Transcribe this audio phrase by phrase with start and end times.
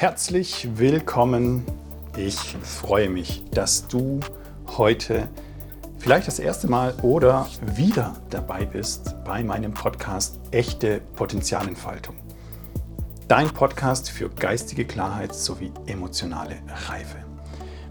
[0.00, 1.64] Herzlich willkommen.
[2.16, 4.20] Ich freue mich, dass du
[4.76, 5.26] heute
[5.98, 12.14] vielleicht das erste Mal oder wieder dabei bist bei meinem Podcast Echte Potenzialentfaltung.
[13.26, 16.54] Dein Podcast für geistige Klarheit sowie emotionale
[16.86, 17.18] Reife.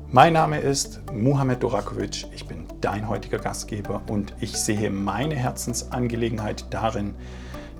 [0.10, 6.68] Mein Name ist Muhammad Dorakovic, ich bin dein heutiger Gastgeber und ich sehe meine Herzensangelegenheit
[6.70, 7.16] darin,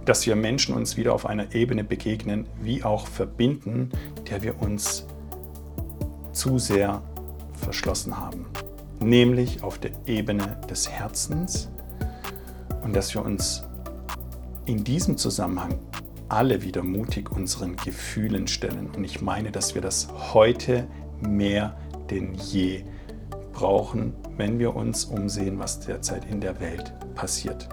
[0.08, 3.90] dass wir Menschen uns wieder auf einer Ebene begegnen, wie auch verbinden,
[4.30, 5.06] der wir uns
[6.32, 7.02] zu sehr
[7.54, 8.46] verschlossen haben.
[9.00, 11.70] Nämlich auf der Ebene des Herzens
[12.84, 13.64] und dass wir uns
[14.66, 15.80] in diesem Zusammenhang
[16.30, 18.90] alle wieder mutig unseren Gefühlen stellen.
[18.96, 20.88] Und ich meine, dass wir das heute
[21.22, 21.76] mehr
[22.10, 22.84] denn je
[23.54, 27.70] brauchen, wenn wir uns umsehen, was derzeit in der Welt passiert.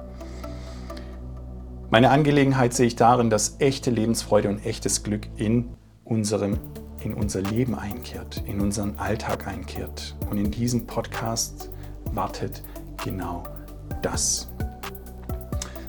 [1.90, 5.74] Meine Angelegenheit sehe ich darin, dass echte Lebensfreude und echtes Glück in
[6.04, 6.58] unserem
[7.04, 10.16] in unser Leben einkehrt, in unseren Alltag einkehrt.
[10.30, 11.70] Und in diesem Podcast
[12.12, 12.62] wartet
[13.02, 13.44] genau
[14.02, 14.48] das.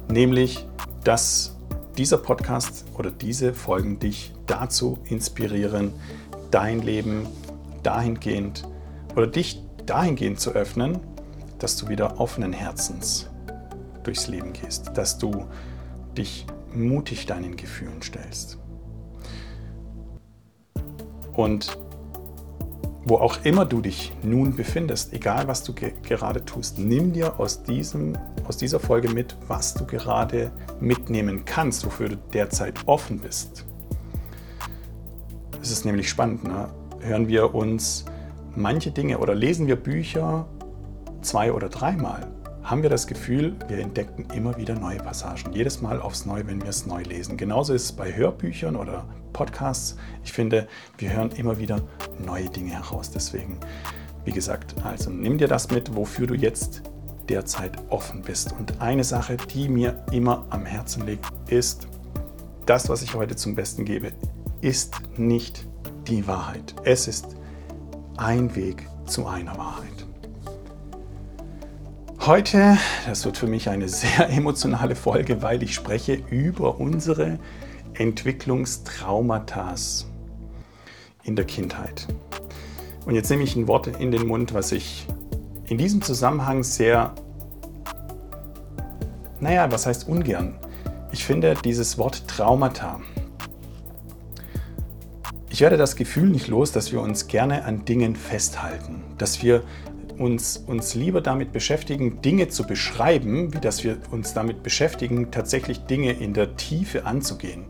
[0.10, 0.68] Nämlich,
[1.04, 1.56] dass
[1.98, 5.94] dieser Podcast oder diese Folgen dich dazu inspirieren,
[6.52, 7.26] dein Leben
[7.84, 8.68] dahingehend
[9.16, 11.00] oder dich dahingehend zu öffnen,
[11.60, 13.30] dass du wieder offenen Herzens
[14.04, 15.46] durchs Leben gehst, dass du
[16.18, 18.58] dich mutig deinen Gefühlen stellst.
[21.36, 21.78] Und
[23.06, 27.40] wo auch immer du dich nun befindest, egal was du ge gerade tust, nimm dir
[27.40, 33.20] aus, diesem, aus dieser Folge mit, was du gerade mitnehmen kannst, wofür du derzeit offen
[33.20, 33.66] bist.
[35.62, 36.70] Es ist nämlich spannend, ne?
[37.00, 38.06] hören wir uns
[38.56, 40.48] manche Dinge oder lesen wir Bücher
[41.22, 42.35] zwei oder dreimal
[42.66, 45.54] haben wir das Gefühl, wir entdecken immer wieder neue Passagen.
[45.54, 47.38] Jedes Mal aufs Neue, wenn wir es neu lesen.
[47.38, 49.98] Genauso ist es bei Hörbüchern oder Podcasts.
[50.24, 50.68] Ich finde,
[50.98, 51.82] wir hören immer wieder
[52.26, 53.12] neue Dinge heraus.
[53.12, 53.60] Deswegen,
[54.24, 56.82] wie gesagt, also nimm dir das mit, wofür du jetzt
[57.30, 58.56] derzeit offen bist.
[58.58, 61.88] Und eine Sache, die mir immer am Herzen liegt, ist,
[62.66, 64.12] das, was ich heute zum Besten gebe,
[64.62, 65.68] ist nicht
[66.08, 66.74] die Wahrheit.
[66.84, 67.28] Es ist
[68.18, 69.95] ein Weg zu einer Wahrheit.
[72.26, 77.38] Heute, das wird für mich eine sehr emotionale Folge, weil ich spreche über unsere
[77.94, 79.76] Entwicklungstraumata
[81.22, 82.08] in der Kindheit.
[83.06, 85.06] Und jetzt nehme ich ein Wort in den Mund, was ich
[85.68, 87.14] in diesem Zusammenhang sehr,
[89.40, 90.56] naja, was heißt ungern?
[91.12, 93.02] Ich finde dieses Wort Traumata.
[95.52, 99.62] Ich werde das Gefühl nicht los, dass wir uns gerne an Dingen festhalten, dass wir
[100.18, 105.80] uns, uns lieber damit beschäftigen, Dinge zu beschreiben, wie dass wir uns damit beschäftigen, tatsächlich
[105.82, 107.66] Dinge in der Tiefe anzugehen.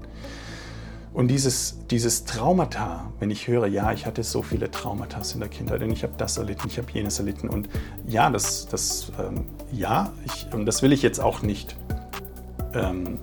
[1.13, 5.47] Und dieses, dieses Traumata, wenn ich höre, ja, ich hatte so viele Traumata in der
[5.47, 7.69] Kindheit und ich habe das erlitten, ich habe jenes erlitten und
[8.05, 11.77] ja, das, das ähm, ja, ich, und das will ich jetzt auch nicht
[12.73, 13.17] ähm,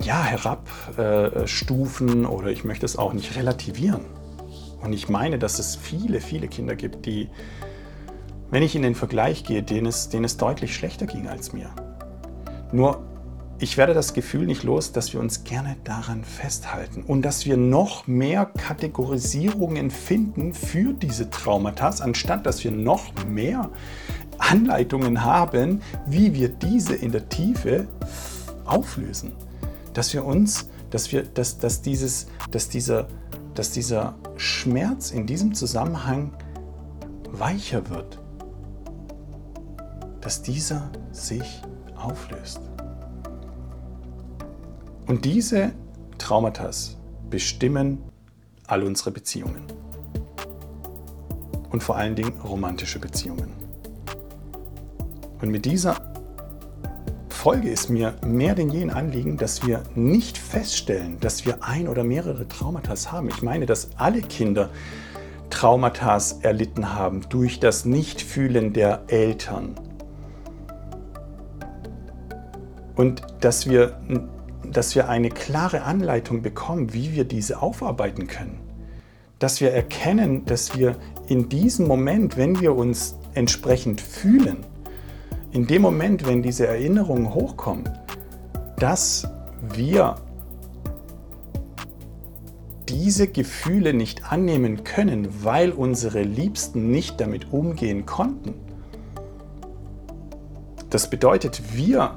[0.00, 4.02] ja, herabstufen äh, oder ich möchte es auch nicht relativieren.
[4.82, 7.28] Und ich meine, dass es viele, viele Kinder gibt, die,
[8.50, 11.70] wenn ich in den Vergleich gehe, denen es, denen es deutlich schlechter ging als mir.
[12.72, 13.02] Nur
[13.58, 17.56] ich werde das Gefühl nicht los, dass wir uns gerne daran festhalten und dass wir
[17.56, 23.70] noch mehr Kategorisierungen finden für diese Traumata, anstatt dass wir noch mehr
[24.36, 27.86] Anleitungen haben, wie wir diese in der Tiefe
[28.66, 29.32] auflösen.
[29.94, 33.08] Dass wir uns, dass wir, dass, dass dieses, dass dieser
[33.56, 36.32] dass dieser Schmerz in diesem Zusammenhang
[37.32, 38.20] weicher wird,
[40.20, 41.62] dass dieser sich
[41.96, 42.60] auflöst.
[45.06, 45.72] Und diese
[46.18, 46.70] Traumata
[47.30, 48.02] bestimmen
[48.66, 49.62] all unsere Beziehungen.
[51.70, 53.50] Und vor allen Dingen romantische Beziehungen.
[55.40, 55.96] Und mit dieser
[57.46, 61.86] Folge ist mir mehr denn je ein Anliegen, dass wir nicht feststellen, dass wir ein
[61.86, 63.28] oder mehrere Traumata haben.
[63.28, 64.68] Ich meine, dass alle Kinder
[65.48, 69.76] Traumata erlitten haben durch das Nichtfühlen der Eltern.
[72.96, 73.96] Und dass wir,
[74.68, 78.58] dass wir eine klare Anleitung bekommen, wie wir diese aufarbeiten können.
[79.38, 80.96] Dass wir erkennen, dass wir
[81.28, 84.64] in diesem Moment, wenn wir uns entsprechend fühlen,
[85.56, 87.88] in dem Moment, wenn diese Erinnerungen hochkommen,
[88.78, 89.26] dass
[89.74, 90.16] wir
[92.90, 98.52] diese Gefühle nicht annehmen können, weil unsere Liebsten nicht damit umgehen konnten.
[100.90, 102.14] Das bedeutet, wir,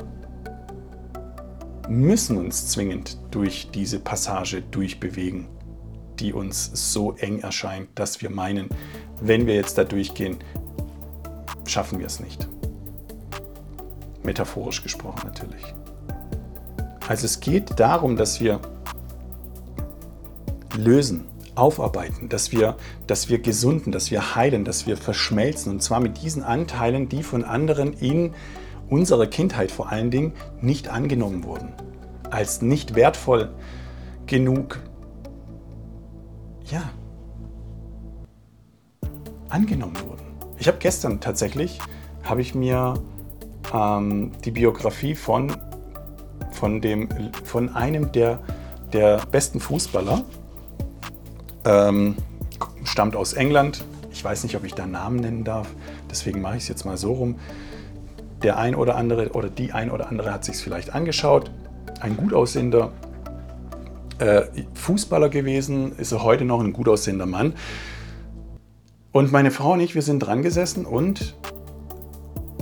[1.87, 5.47] müssen uns zwingend durch diese Passage durchbewegen,
[6.19, 8.67] die uns so eng erscheint, dass wir meinen,
[9.21, 10.39] wenn wir jetzt da durchgehen,
[11.65, 12.49] schaffen wir es nicht.
[14.29, 15.73] Metaphorisch gesprochen natürlich.
[17.07, 18.59] Also es geht darum, dass wir
[20.77, 22.77] lösen, aufarbeiten, dass wir,
[23.07, 25.71] dass wir gesunden, dass wir heilen, dass wir verschmelzen.
[25.71, 28.35] Und zwar mit diesen Anteilen, die von anderen in
[28.87, 31.73] unserer Kindheit vor allen Dingen nicht angenommen wurden.
[32.29, 33.49] Als nicht wertvoll
[34.27, 34.79] genug,
[36.65, 36.83] ja,
[39.49, 40.27] angenommen wurden.
[40.59, 41.79] Ich habe gestern tatsächlich,
[42.23, 42.93] habe ich mir
[43.73, 45.51] ähm, die Biografie von,
[46.51, 47.09] von, dem,
[47.43, 48.39] von einem der,
[48.93, 50.23] der besten Fußballer
[51.65, 52.15] ähm,
[52.83, 53.83] stammt aus England.
[54.11, 55.67] Ich weiß nicht, ob ich da Namen nennen darf,
[56.09, 57.35] deswegen mache ich es jetzt mal so rum.
[58.43, 61.51] Der ein oder andere oder die ein oder andere hat sich es vielleicht angeschaut.
[61.99, 62.91] Ein gut aussehender
[64.19, 67.53] äh, Fußballer gewesen, ist er heute noch ein gut aussehender Mann.
[69.11, 71.35] Und meine Frau und ich, wir sind dran gesessen und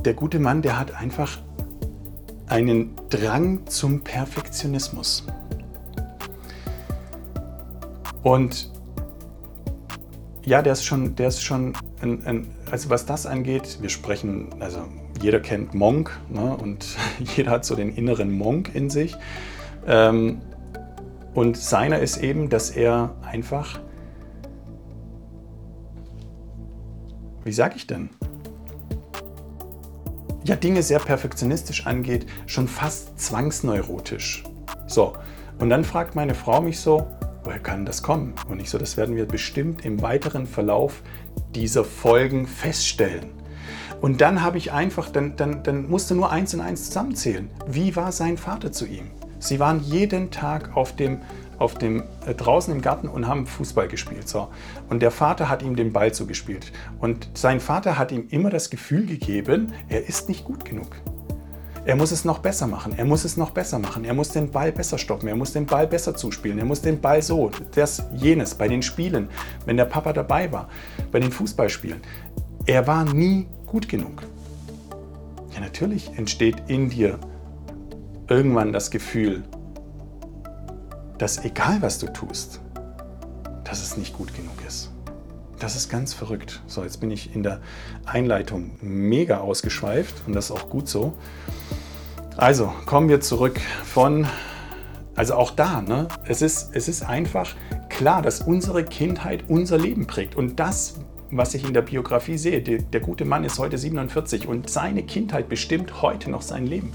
[0.07, 1.37] der gute Mann, der hat einfach
[2.47, 5.27] einen Drang zum Perfektionismus.
[8.23, 8.71] Und
[10.45, 14.47] ja, der ist schon, der ist schon ein, ein, also was das angeht, wir sprechen,
[14.61, 14.79] also
[15.21, 16.95] jeder kennt Monk ne, und
[17.35, 19.13] jeder hat so den inneren Monk in sich.
[19.85, 20.39] Ähm,
[21.33, 23.81] und seiner ist eben, dass er einfach,
[27.43, 28.09] wie sage ich denn,
[30.47, 34.43] ja, Dinge sehr perfektionistisch angeht, schon fast zwangsneurotisch.
[34.87, 35.13] So,
[35.59, 37.05] und dann fragt meine Frau mich so,
[37.43, 38.33] woher kann das kommen?
[38.49, 41.01] Und ich so, das werden wir bestimmt im weiteren Verlauf
[41.53, 43.29] dieser Folgen feststellen.
[43.99, 47.49] Und dann habe ich einfach, dann, dann, dann musste nur eins und eins zusammenzählen.
[47.67, 49.11] Wie war sein Vater zu ihm?
[49.39, 51.19] Sie waren jeden Tag auf dem,
[51.59, 54.27] auf dem äh, draußen im Garten und haben Fußball gespielt.
[54.27, 54.49] So.
[54.89, 56.71] Und der Vater hat ihm den Ball zugespielt.
[56.99, 60.95] Und sein Vater hat ihm immer das Gefühl gegeben, er ist nicht gut genug.
[61.85, 64.51] Er muss es noch besser machen, er muss es noch besser machen, er muss den
[64.51, 68.03] Ball besser stoppen, er muss den Ball besser zuspielen, er muss den Ball so, das,
[68.13, 69.29] jenes, bei den Spielen,
[69.65, 70.67] wenn der Papa dabei war,
[71.13, 72.01] bei den Fußballspielen.
[72.65, 74.21] Er war nie gut genug.
[75.53, 77.19] Ja, natürlich entsteht in dir
[78.27, 79.43] irgendwann das Gefühl,
[81.17, 82.59] dass egal was du tust,
[83.63, 84.91] dass es nicht gut genug ist.
[85.59, 86.61] Das ist ganz verrückt.
[86.67, 87.59] So, jetzt bin ich in der
[88.05, 91.15] Einleitung mega ausgeschweift und das ist auch gut so.
[92.37, 94.27] Also kommen wir zurück von,
[95.15, 96.07] also auch da, ne?
[96.25, 97.55] es, ist, es ist einfach
[97.89, 100.35] klar, dass unsere Kindheit unser Leben prägt.
[100.35, 100.99] Und das,
[101.31, 105.01] was ich in der Biografie sehe, der, der gute Mann ist heute 47 und seine
[105.01, 106.91] Kindheit bestimmt heute noch sein Leben.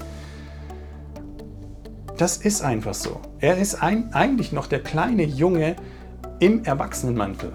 [2.23, 3.19] Das ist einfach so.
[3.41, 5.75] Er ist ein, eigentlich noch der kleine Junge
[6.39, 7.51] im Erwachsenenmantel.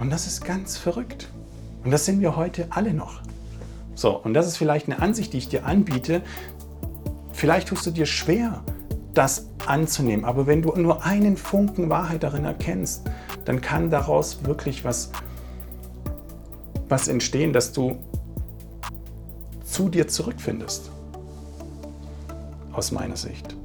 [0.00, 1.28] Und das ist ganz verrückt.
[1.84, 3.20] Und das sind wir heute alle noch.
[3.94, 6.22] So, und das ist vielleicht eine Ansicht, die ich dir anbiete,
[7.32, 8.64] Vielleicht tust du dir schwer,
[9.14, 13.08] das anzunehmen, aber wenn du nur einen Funken Wahrheit darin erkennst,
[13.44, 15.12] dann kann daraus wirklich was,
[16.88, 17.96] was entstehen, dass du
[19.62, 20.90] zu dir zurückfindest.
[22.72, 23.59] Aus meiner Sicht.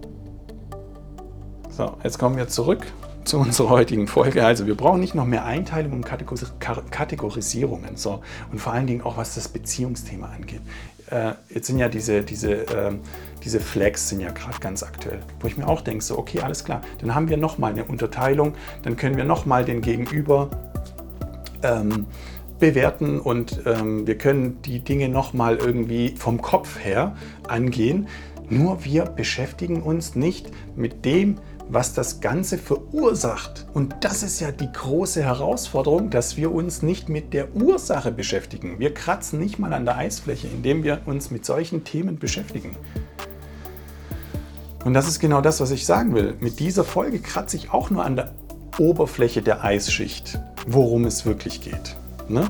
[1.76, 2.88] So, jetzt kommen wir zurück
[3.26, 4.46] zu unserer heutigen Folge.
[4.46, 7.98] Also wir brauchen nicht noch mehr Einteilungen und Kategorisierungen.
[7.98, 8.22] So.
[8.50, 10.62] Und vor allen Dingen auch, was das Beziehungsthema angeht.
[11.12, 12.94] Äh, jetzt sind ja diese, diese, äh,
[13.44, 16.64] diese Flags sind ja gerade ganz aktuell, wo ich mir auch denke, so okay, alles
[16.64, 18.54] klar, dann haben wir nochmal eine Unterteilung,
[18.84, 20.50] dann können wir nochmal den Gegenüber
[21.62, 22.06] ähm,
[22.58, 27.18] bewerten und ähm, wir können die Dinge nochmal irgendwie vom Kopf her
[27.50, 28.08] angehen.
[28.50, 31.38] Nur wir beschäftigen uns nicht mit dem,
[31.70, 33.66] was das Ganze verursacht.
[33.74, 38.80] Und das ist ja die große Herausforderung, dass wir uns nicht mit der Ursache beschäftigen.
[38.80, 42.76] Wir kratzen nicht mal an der Eisfläche, indem wir uns mit solchen Themen beschäftigen.
[44.84, 46.36] Und das ist genau das, was ich sagen will.
[46.40, 48.36] Mit dieser Folge kratze ich auch nur an der
[48.78, 51.96] Oberfläche der Eisschicht, worum es wirklich geht.
[52.28, 52.50] Ne?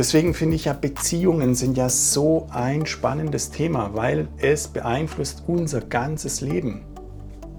[0.00, 5.82] Deswegen finde ich ja, Beziehungen sind ja so ein spannendes Thema, weil es beeinflusst unser
[5.82, 6.86] ganzes Leben.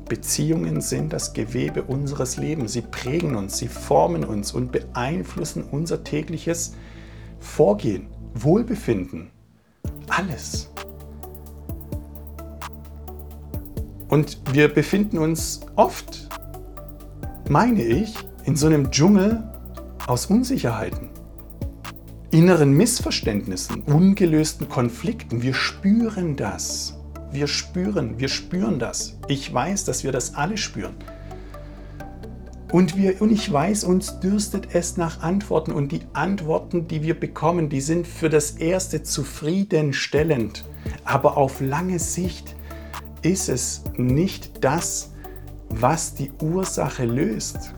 [0.09, 2.73] Beziehungen sind das Gewebe unseres Lebens.
[2.73, 6.73] Sie prägen uns, sie formen uns und beeinflussen unser tägliches
[7.39, 9.29] Vorgehen, Wohlbefinden,
[10.07, 10.71] alles.
[14.09, 16.27] Und wir befinden uns oft,
[17.47, 19.43] meine ich, in so einem Dschungel
[20.07, 21.10] aus Unsicherheiten
[22.31, 25.41] inneren Missverständnissen, ungelösten Konflikten.
[25.41, 26.97] Wir spüren das.
[27.31, 29.17] Wir spüren, wir spüren das.
[29.27, 30.95] Ich weiß, dass wir das alle spüren.
[32.71, 35.73] Und, wir, und ich weiß, uns dürstet es nach Antworten.
[35.73, 40.63] Und die Antworten, die wir bekommen, die sind für das Erste zufriedenstellend.
[41.03, 42.55] Aber auf lange Sicht
[43.23, 45.11] ist es nicht das,
[45.67, 47.73] was die Ursache löst.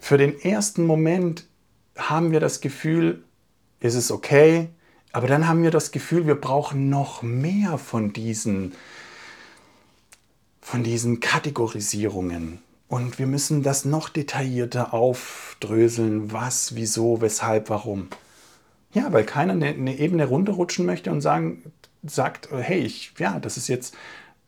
[0.00, 1.48] Für den ersten Moment
[1.96, 3.24] haben wir das Gefühl,
[3.80, 4.68] ist es okay,
[5.12, 8.72] aber dann haben wir das Gefühl, wir brauchen noch mehr von diesen,
[10.60, 12.58] von diesen Kategorisierungen.
[12.88, 18.08] Und wir müssen das noch detaillierter aufdröseln, was, wieso, weshalb, warum.
[18.92, 21.72] Ja, weil keiner eine, eine Ebene runterrutschen möchte und sagen,
[22.04, 23.96] sagt, hey, ich, ja, das ist jetzt,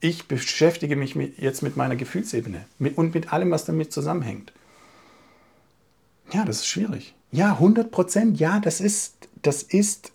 [0.00, 4.52] ich beschäftige mich mit, jetzt mit meiner Gefühlsebene mit, und mit allem, was damit zusammenhängt.
[6.32, 7.15] Ja, das ist schwierig.
[7.32, 10.12] Ja, 100 Prozent, ja, das ist, das ist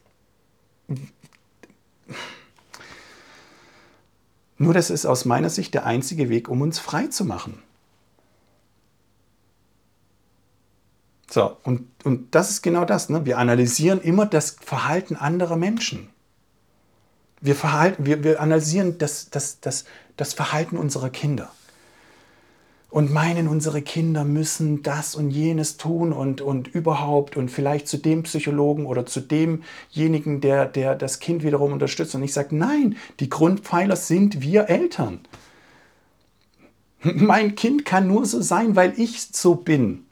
[4.58, 7.64] nur das ist aus meiner Sicht der einzige Weg, um uns frei zu machen.
[11.30, 13.10] So, und, und das ist genau das.
[13.10, 13.26] Ne?
[13.26, 16.10] Wir analysieren immer das Verhalten anderer Menschen.
[17.40, 19.86] Wir, verhalten, wir, wir analysieren das, das, das,
[20.18, 21.52] das Verhalten unserer Kinder
[22.92, 27.98] und meinen, unsere Kinder müssen das und jenes tun und, und überhaupt und vielleicht zu
[27.98, 32.14] dem Psychologen oder zu demjenigen, der, der das Kind wiederum unterstützt.
[32.16, 35.22] Und ich sage, nein, die Grundpfeiler sind wir Eltern.
[37.02, 40.06] Mein Kind kann nur so sein, weil ich so bin.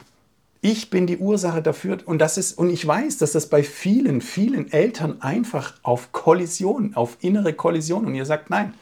[0.62, 4.22] Ich bin die Ursache dafür und das ist und ich weiß, dass das bei vielen,
[4.22, 8.74] vielen Eltern einfach auf Kollision, auf innere Kollision und ihr sagt nein.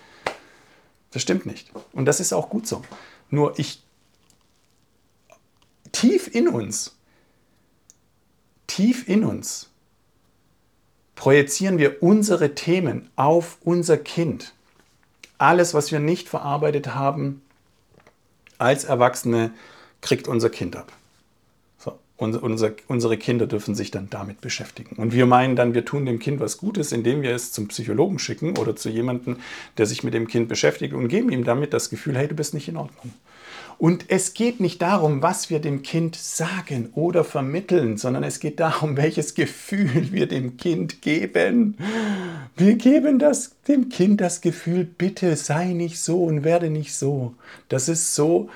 [1.11, 2.83] Das stimmt nicht und das ist auch gut so.
[3.31, 3.83] Nur ich
[5.99, 6.97] tief in uns,
[8.69, 9.69] tief in uns
[11.17, 14.55] projizieren wir unsere Themen auf unser Kind.
[15.39, 17.43] Alles, was wir nicht verarbeitet haben
[18.59, 19.51] als Erwachsene,
[20.01, 20.93] kriegt unser Kind ab.
[21.79, 24.95] So, unser, unsere Kinder dürfen sich dann damit beschäftigen.
[24.95, 28.21] Und wir meinen dann, wir tun dem Kind was Gutes, indem wir es zum Psychologen
[28.21, 29.39] schicken oder zu jemandem,
[29.79, 32.55] der sich mit dem Kind beschäftigt und geben ihm damit das Gefühl, hey, du bist
[32.55, 33.13] nicht in Ordnung.
[33.79, 38.59] Und es geht nicht darum, was wir dem Kind sagen oder vermitteln, sondern es geht
[38.59, 41.79] darum, welches Gefühl wir dem Kind geben.
[42.57, 47.37] Wir geben das, dem Kind das Gefühl, bitte sei nicht so und werde nicht so.
[47.69, 48.51] Das ist so,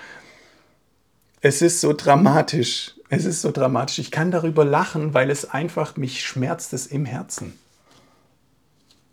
[1.40, 2.96] es ist so dramatisch.
[3.08, 4.00] Es ist so dramatisch.
[4.00, 7.52] Ich kann darüber lachen, weil es einfach mich schmerzt es im Herzen.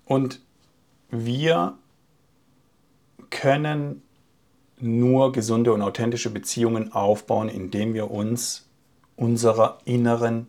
[0.06, 0.40] Und
[1.12, 1.78] wir
[3.30, 4.02] können
[4.82, 8.68] nur gesunde und authentische Beziehungen aufbauen, indem wir uns
[9.16, 10.48] unserer inneren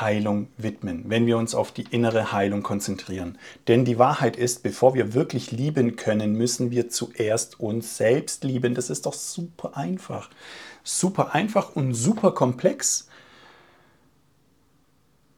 [0.00, 3.38] Heilung widmen, wenn wir uns auf die innere Heilung konzentrieren.
[3.68, 8.74] Denn die Wahrheit ist, bevor wir wirklich lieben können, müssen wir zuerst uns selbst lieben.
[8.74, 10.30] Das ist doch super einfach.
[10.84, 13.08] Super einfach und super komplex.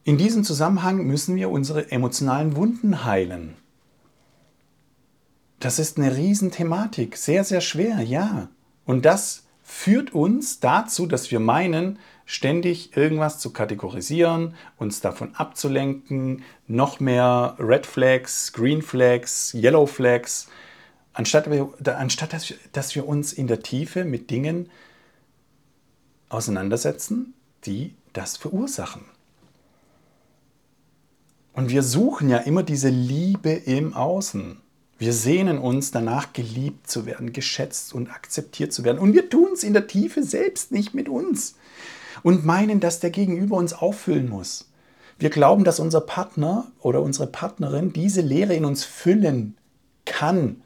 [0.03, 3.55] In diesem Zusammenhang müssen wir unsere emotionalen Wunden heilen.
[5.61, 8.49] Das ist eine Riesenthematik, sehr, sehr schwer, ja.
[8.83, 16.43] Und das führt uns dazu, dass wir meinen, ständig irgendwas zu kategorisieren, uns davon abzulenken,
[16.65, 20.47] noch mehr Red Flags, Green Flags, Yellow Flags,
[21.13, 21.47] anstatt,
[21.85, 24.67] anstatt dass, wir, dass wir uns in der Tiefe mit Dingen
[26.29, 29.05] auseinandersetzen, die das verursachen.
[31.53, 34.59] Und wir suchen ja immer diese Liebe im Außen.
[35.01, 38.99] Wir sehnen uns danach, geliebt zu werden, geschätzt und akzeptiert zu werden.
[38.99, 41.55] Und wir tun es in der Tiefe selbst nicht mit uns
[42.21, 44.69] und meinen, dass der Gegenüber uns auffüllen muss.
[45.17, 49.57] Wir glauben, dass unser Partner oder unsere Partnerin diese Leere in uns füllen
[50.05, 50.61] kann.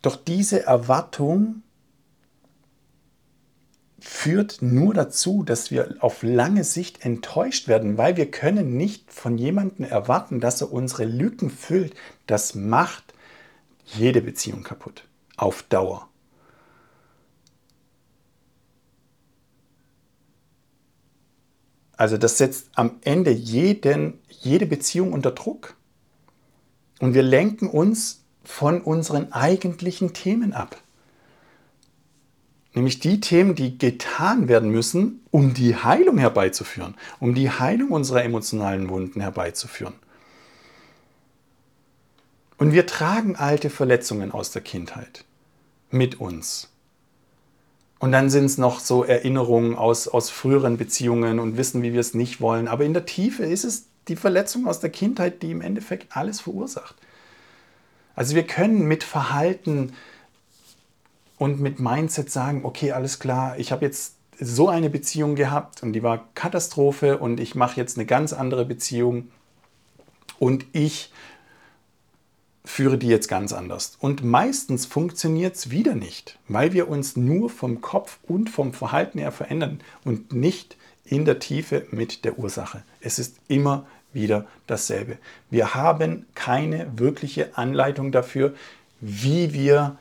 [0.00, 1.63] Doch diese Erwartung
[4.04, 9.38] führt nur dazu, dass wir auf lange Sicht enttäuscht werden, weil wir können nicht von
[9.38, 11.94] jemandem erwarten, dass er unsere Lücken füllt.
[12.26, 13.14] Das macht
[13.84, 15.04] jede Beziehung kaputt.
[15.36, 16.08] Auf Dauer.
[21.96, 25.76] Also das setzt am Ende jeden, jede Beziehung unter Druck.
[27.00, 30.76] Und wir lenken uns von unseren eigentlichen Themen ab.
[32.74, 38.24] Nämlich die Themen, die getan werden müssen, um die Heilung herbeizuführen, um die Heilung unserer
[38.24, 39.94] emotionalen Wunden herbeizuführen.
[42.58, 45.24] Und wir tragen alte Verletzungen aus der Kindheit
[45.90, 46.70] mit uns.
[47.98, 52.00] Und dann sind es noch so Erinnerungen aus, aus früheren Beziehungen und wissen, wie wir
[52.00, 52.68] es nicht wollen.
[52.68, 56.40] Aber in der Tiefe ist es die Verletzung aus der Kindheit, die im Endeffekt alles
[56.40, 56.96] verursacht.
[58.14, 59.92] Also wir können mit Verhalten
[61.38, 65.92] und mit Mindset sagen, okay, alles klar, ich habe jetzt so eine Beziehung gehabt und
[65.92, 69.28] die war Katastrophe und ich mache jetzt eine ganz andere Beziehung
[70.38, 71.12] und ich
[72.64, 73.96] führe die jetzt ganz anders.
[74.00, 79.18] Und meistens funktioniert es wieder nicht, weil wir uns nur vom Kopf und vom Verhalten
[79.18, 82.82] her verändern und nicht in der Tiefe mit der Ursache.
[83.00, 85.18] Es ist immer wieder dasselbe.
[85.50, 88.54] Wir haben keine wirkliche Anleitung dafür,
[89.00, 89.98] wie wir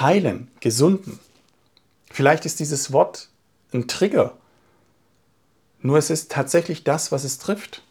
[0.00, 1.18] heilen, gesunden.
[2.10, 3.28] Vielleicht ist dieses Wort
[3.72, 4.36] ein Trigger,
[5.84, 7.82] nur es ist tatsächlich das, was es trifft.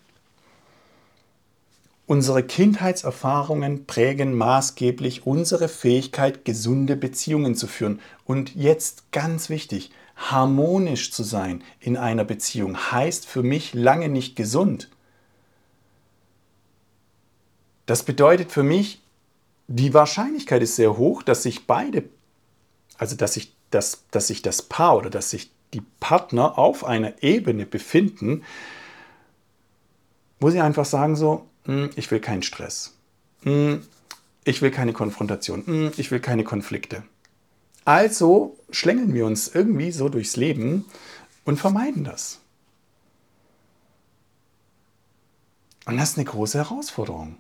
[2.08, 8.02] Unsere Kindheitserfahrungen prägen maßgeblich unsere Fähigkeit, gesunde Beziehungen zu führen.
[8.26, 14.36] Und jetzt ganz wichtig, harmonisch zu sein in einer Beziehung heißt für mich lange nicht
[14.36, 14.90] gesund.
[17.86, 19.03] Das bedeutet für mich,
[19.68, 22.04] die Wahrscheinlichkeit ist sehr hoch, dass sich beide,
[22.98, 27.24] also dass sich das, dass sich das Paar oder dass sich die Partner auf einer
[27.24, 28.44] Ebene befinden,
[30.40, 32.96] wo sie einfach sagen so, hm, ich will keinen Stress.
[33.44, 33.86] Hm,
[34.44, 35.66] ich will keine Konfrontation.
[35.66, 37.04] Hm, ich will keine Konflikte.
[37.86, 40.86] Also schlängeln wir uns irgendwie so durchs Leben
[41.46, 42.40] und vermeiden das.
[45.86, 47.38] Und das ist eine große Herausforderung.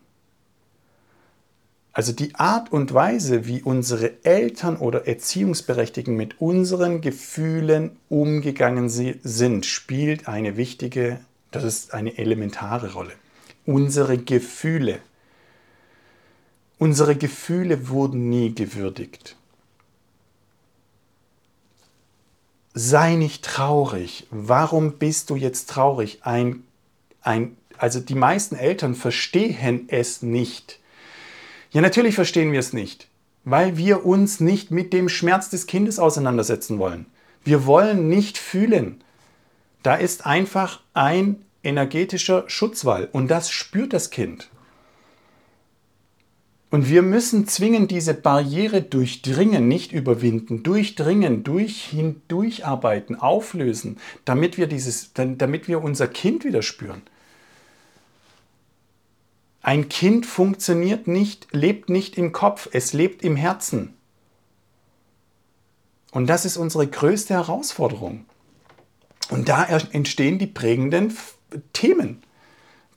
[1.94, 9.66] Also die Art und Weise, wie unsere Eltern oder Erziehungsberechtigten mit unseren Gefühlen umgegangen sind,
[9.66, 11.20] spielt eine wichtige,
[11.52, 13.14] das ist eine elementare Rolle
[13.66, 15.00] unsere Gefühle.
[16.78, 19.38] Unsere Gefühle wurden nie gewürdigt.
[22.74, 24.28] Sei nicht traurig.
[24.32, 26.20] Warum bist du jetzt traurig?
[26.24, 26.64] Ein,
[27.22, 30.80] ein, also die meisten Eltern verstehen es nicht.
[31.74, 33.08] Ja, natürlich verstehen wir es nicht,
[33.46, 37.08] weil wir uns nicht mit dem Schmerz des Kindes auseinandersetzen wollen.
[37.44, 39.04] Wir wollen nicht fühlen.
[39.82, 44.50] Da ist einfach ein energetischer Schutzwall und das spürt das Kind.
[46.70, 54.68] Und wir müssen zwingend diese Barriere durchdringen, nicht überwinden, durchdringen, durch, hindurcharbeiten, auflösen, damit wir,
[54.68, 57.02] dieses, damit wir unser Kind wieder spüren.
[59.64, 63.94] Ein Kind funktioniert nicht, lebt nicht im Kopf, es lebt im Herzen.
[66.12, 68.26] Und das ist unsere größte Herausforderung.
[69.30, 71.18] Und da entstehen die prägenden
[71.72, 72.22] Themen,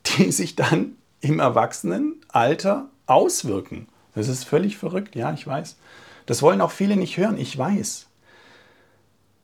[0.07, 3.87] die sich dann im Erwachsenenalter auswirken.
[4.17, 5.77] Das ist völlig verrückt, ja, ich weiß.
[6.27, 8.09] Das wollen auch viele nicht hören, ich weiß.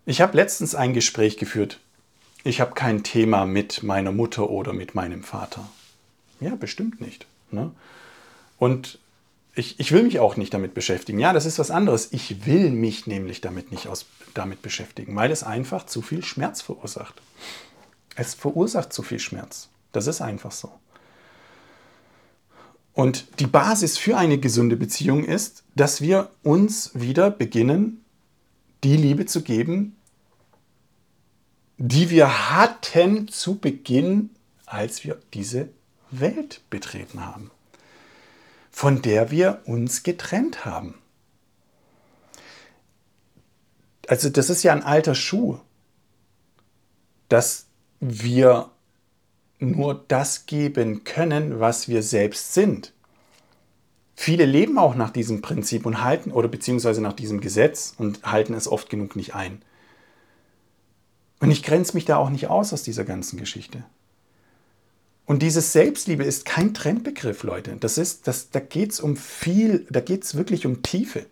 [0.06, 1.78] Ich habe letztens ein Gespräch geführt.
[2.42, 5.68] Ich habe kein Thema mit meiner Mutter oder mit meinem Vater.
[6.42, 7.26] Ja, bestimmt nicht.
[7.50, 7.70] Ne?
[8.58, 8.98] Und
[9.54, 11.18] ich, ich will mich auch nicht damit beschäftigen.
[11.18, 12.08] Ja, das ist was anderes.
[12.12, 16.62] Ich will mich nämlich damit nicht aus, damit beschäftigen, weil es einfach zu viel Schmerz
[16.62, 17.20] verursacht.
[18.16, 19.68] Es verursacht zu viel Schmerz.
[19.92, 20.72] Das ist einfach so.
[22.94, 28.04] Und die Basis für eine gesunde Beziehung ist, dass wir uns wieder beginnen,
[28.84, 29.96] die Liebe zu geben,
[31.78, 34.30] die wir hatten zu Beginn,
[34.66, 35.68] als wir diese
[36.12, 37.50] Welt betreten haben,
[38.70, 40.94] von der wir uns getrennt haben.
[44.08, 45.58] Also das ist ja ein alter Schuh,
[47.28, 47.66] dass
[48.00, 48.70] wir
[49.58, 52.92] nur das geben können, was wir selbst sind.
[54.14, 58.54] Viele leben auch nach diesem Prinzip und halten oder beziehungsweise nach diesem Gesetz und halten
[58.54, 59.62] es oft genug nicht ein.
[61.40, 63.84] Und ich grenze mich da auch nicht aus aus dieser ganzen Geschichte.
[65.24, 67.76] Und dieses Selbstliebe ist kein Trendbegriff, Leute.
[67.78, 71.26] Das ist, das, da geht es um viel, da geht es wirklich um Tiefe.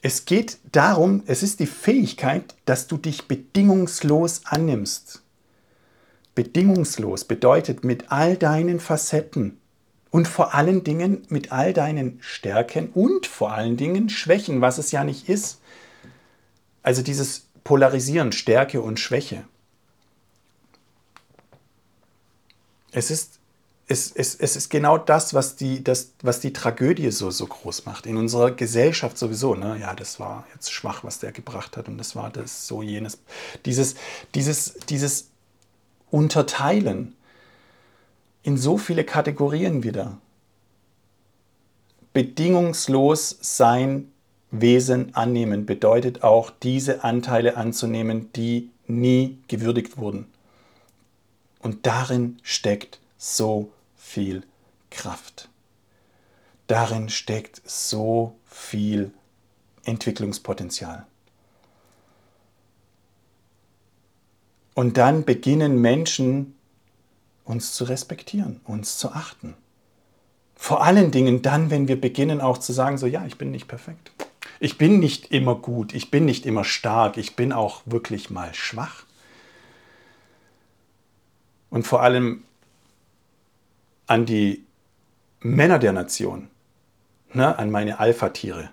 [0.00, 5.22] Es geht darum, es ist die Fähigkeit, dass du dich bedingungslos annimmst.
[6.34, 9.58] Bedingungslos bedeutet mit all deinen Facetten
[10.10, 14.92] und vor allen Dingen mit all deinen Stärken und vor allen Dingen Schwächen, was es
[14.92, 15.60] ja nicht ist.
[16.82, 19.44] Also dieses Polarisieren, Stärke und Schwäche.
[22.98, 23.38] Es ist
[23.90, 27.86] es, es, es ist genau das was, die, das, was die Tragödie so, so groß
[27.86, 28.04] macht.
[28.04, 29.54] In unserer Gesellschaft sowieso.
[29.54, 29.78] Ne?
[29.80, 33.18] Ja, das war jetzt schwach, was der gebracht hat und das war das, so jenes.
[33.64, 33.94] Dieses,
[34.34, 35.30] dieses, dieses
[36.10, 37.16] Unterteilen
[38.42, 40.18] in so viele Kategorien wieder.
[42.12, 44.12] Bedingungslos sein
[44.50, 50.26] Wesen annehmen bedeutet auch, diese Anteile anzunehmen, die nie gewürdigt wurden.
[51.58, 54.44] Und darin steckt so viel
[54.90, 55.48] Kraft.
[56.66, 59.12] Darin steckt so viel
[59.84, 61.06] Entwicklungspotenzial.
[64.74, 66.54] Und dann beginnen Menschen
[67.44, 69.54] uns zu respektieren, uns zu achten.
[70.54, 73.66] Vor allen Dingen dann, wenn wir beginnen auch zu sagen, so ja, ich bin nicht
[73.66, 74.12] perfekt.
[74.60, 78.54] Ich bin nicht immer gut, ich bin nicht immer stark, ich bin auch wirklich mal
[78.54, 79.04] schwach.
[81.70, 82.44] Und vor allem
[84.06, 84.64] an die
[85.40, 86.48] Männer der Nation,
[87.32, 88.70] ne, an meine Alpha-Tiere.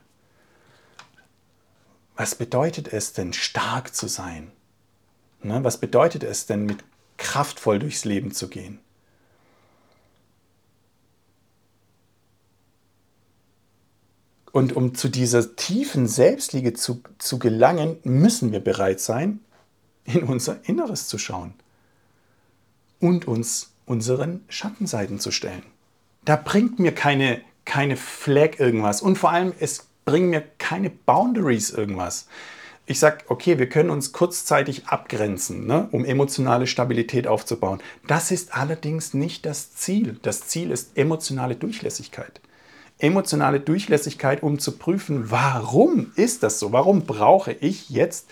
[2.15, 4.51] Was bedeutet es denn, stark zu sein?
[5.43, 6.83] Ne, was bedeutet es denn, mit
[7.17, 8.79] kraftvoll durchs Leben zu gehen?
[14.53, 19.41] Und um zu dieser tiefen Selbstliebe zu, zu gelangen, müssen wir bereit sein,
[20.05, 21.53] in unser Inneres zu schauen
[22.99, 25.63] und uns unseren Schattenseiten zu stellen.
[26.23, 31.69] Da bringt mir keine, keine Flag irgendwas und vor allem, es bringt mir keine Boundaries
[31.69, 32.27] irgendwas.
[32.87, 37.81] Ich sage, okay, wir können uns kurzzeitig abgrenzen, ne, um emotionale Stabilität aufzubauen.
[38.07, 40.19] Das ist allerdings nicht das Ziel.
[40.21, 42.41] Das Ziel ist emotionale Durchlässigkeit
[42.99, 46.71] emotionale Durchlässigkeit, um zu prüfen, warum ist das so?
[46.71, 48.29] Warum brauche ich jetzt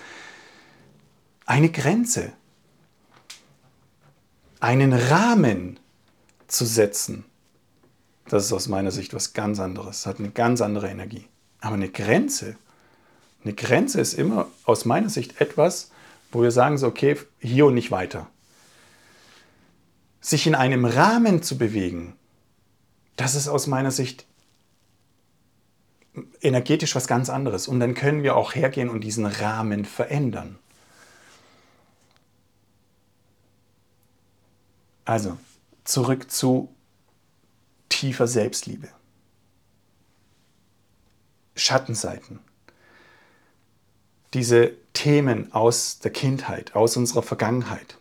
[1.45, 2.31] eine Grenze,
[4.63, 5.77] einen Rahmen
[6.47, 7.25] zu setzen?
[8.29, 11.27] Das ist aus meiner Sicht was ganz anderes, hat eine ganz andere Energie.
[11.59, 12.55] Aber eine Grenze,
[13.43, 15.91] eine Grenze ist immer aus meiner Sicht etwas,
[16.31, 18.27] wo wir sagen so, okay, hier und nicht weiter.
[20.21, 22.15] Sich in einem Rahmen zu bewegen,
[23.17, 24.25] das ist aus meiner Sicht
[26.41, 27.67] energetisch was ganz anderes.
[27.67, 30.57] Und dann können wir auch hergehen und diesen Rahmen verändern.
[35.05, 35.37] Also,
[35.83, 36.73] zurück zu
[37.89, 38.89] tiefer Selbstliebe.
[41.55, 42.39] Schattenseiten.
[44.33, 47.97] Diese Themen aus der Kindheit, aus unserer Vergangenheit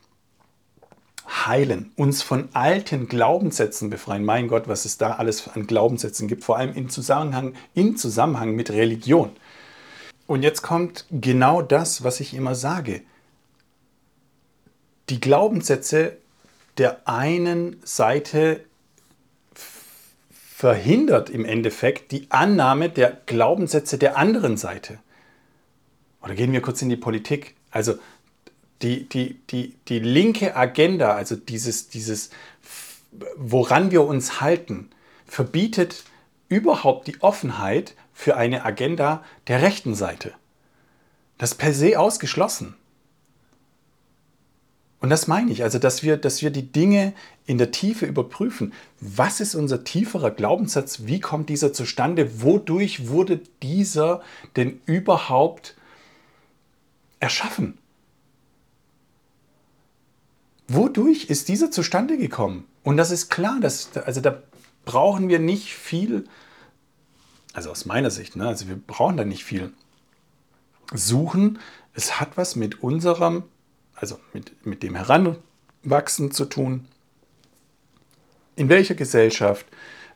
[1.28, 4.24] heilen, uns von alten Glaubenssätzen befreien.
[4.24, 8.54] Mein Gott, was es da alles an Glaubenssätzen gibt, vor allem im Zusammenhang, im Zusammenhang
[8.54, 9.30] mit Religion.
[10.26, 13.02] Und jetzt kommt genau das, was ich immer sage.
[15.08, 16.18] Die Glaubenssätze
[16.78, 18.64] der einen Seite
[20.62, 24.98] verhindert im Endeffekt die Annahme der Glaubenssätze der anderen Seite.
[26.22, 27.56] Oder gehen wir kurz in die Politik.
[27.70, 27.94] Also
[28.80, 32.30] die, die, die, die linke Agenda, also dieses, dieses,
[33.36, 34.90] woran wir uns halten,
[35.26, 36.04] verbietet
[36.48, 40.32] überhaupt die Offenheit für eine Agenda der rechten Seite.
[41.38, 42.76] Das ist per se ausgeschlossen.
[45.02, 47.12] Und das meine ich, also dass wir, dass wir die Dinge
[47.44, 48.72] in der Tiefe überprüfen.
[49.00, 51.00] Was ist unser tieferer Glaubenssatz?
[51.06, 52.40] Wie kommt dieser zustande?
[52.40, 54.22] Wodurch wurde dieser
[54.54, 55.74] denn überhaupt
[57.18, 57.78] erschaffen?
[60.68, 62.64] Wodurch ist dieser zustande gekommen?
[62.84, 64.40] Und das ist klar, dass, also da
[64.84, 66.26] brauchen wir nicht viel,
[67.52, 69.72] also aus meiner Sicht, ne, also wir brauchen da nicht viel
[70.94, 71.58] suchen.
[71.92, 73.42] Es hat was mit unserem,
[74.02, 76.86] also mit, mit dem Heranwachsen zu tun.
[78.54, 79.64] In welcher Gesellschaft,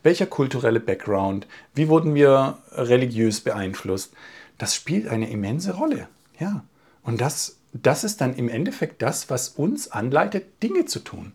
[0.03, 4.13] welcher kulturelle Background, wie wurden wir religiös beeinflusst?
[4.59, 6.09] Das spielt eine immense Rolle.
[6.39, 6.65] Ja.
[7.03, 11.33] Und das das ist dann im Endeffekt das, was uns anleitet, Dinge zu tun.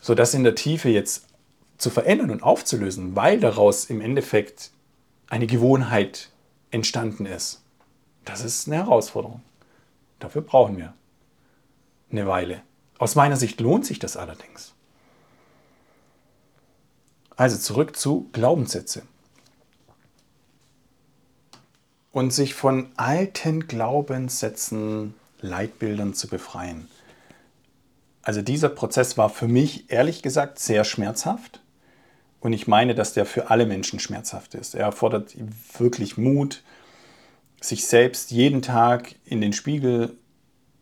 [0.00, 1.26] So das in der Tiefe jetzt
[1.78, 4.70] zu verändern und aufzulösen, weil daraus im Endeffekt
[5.28, 6.30] eine Gewohnheit
[6.70, 7.62] entstanden ist.
[8.26, 9.40] Das ist eine Herausforderung.
[10.18, 10.92] Dafür brauchen wir
[12.10, 12.60] eine Weile.
[12.98, 14.74] Aus meiner Sicht lohnt sich das allerdings.
[17.36, 19.02] Also zurück zu Glaubenssätze
[22.12, 26.88] und sich von alten Glaubenssätzen, Leitbildern zu befreien.
[28.22, 31.60] Also dieser Prozess war für mich ehrlich gesagt sehr schmerzhaft.
[32.40, 34.74] Und ich meine, dass der für alle Menschen schmerzhaft ist.
[34.74, 35.36] Er erfordert
[35.78, 36.62] wirklich Mut,
[37.60, 40.16] sich selbst jeden Tag in den Spiegel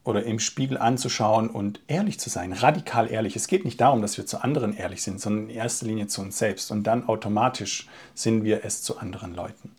[0.05, 3.37] oder im Spiegel anzuschauen und ehrlich zu sein, radikal ehrlich.
[3.37, 6.21] Es geht nicht darum, dass wir zu anderen ehrlich sind, sondern in erster Linie zu
[6.21, 6.71] uns selbst.
[6.71, 9.75] Und dann automatisch sind wir es zu anderen Leuten.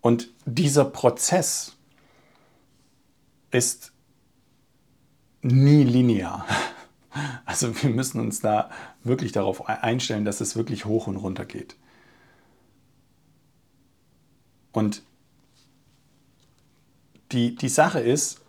[0.00, 1.76] Und dieser Prozess
[3.50, 3.92] ist
[5.42, 6.46] nie linear.
[7.46, 8.70] Also wir müssen uns da
[9.02, 11.74] wirklich darauf einstellen, dass es wirklich hoch und runter geht.
[14.72, 15.02] Und
[17.32, 18.40] die, die Sache ist,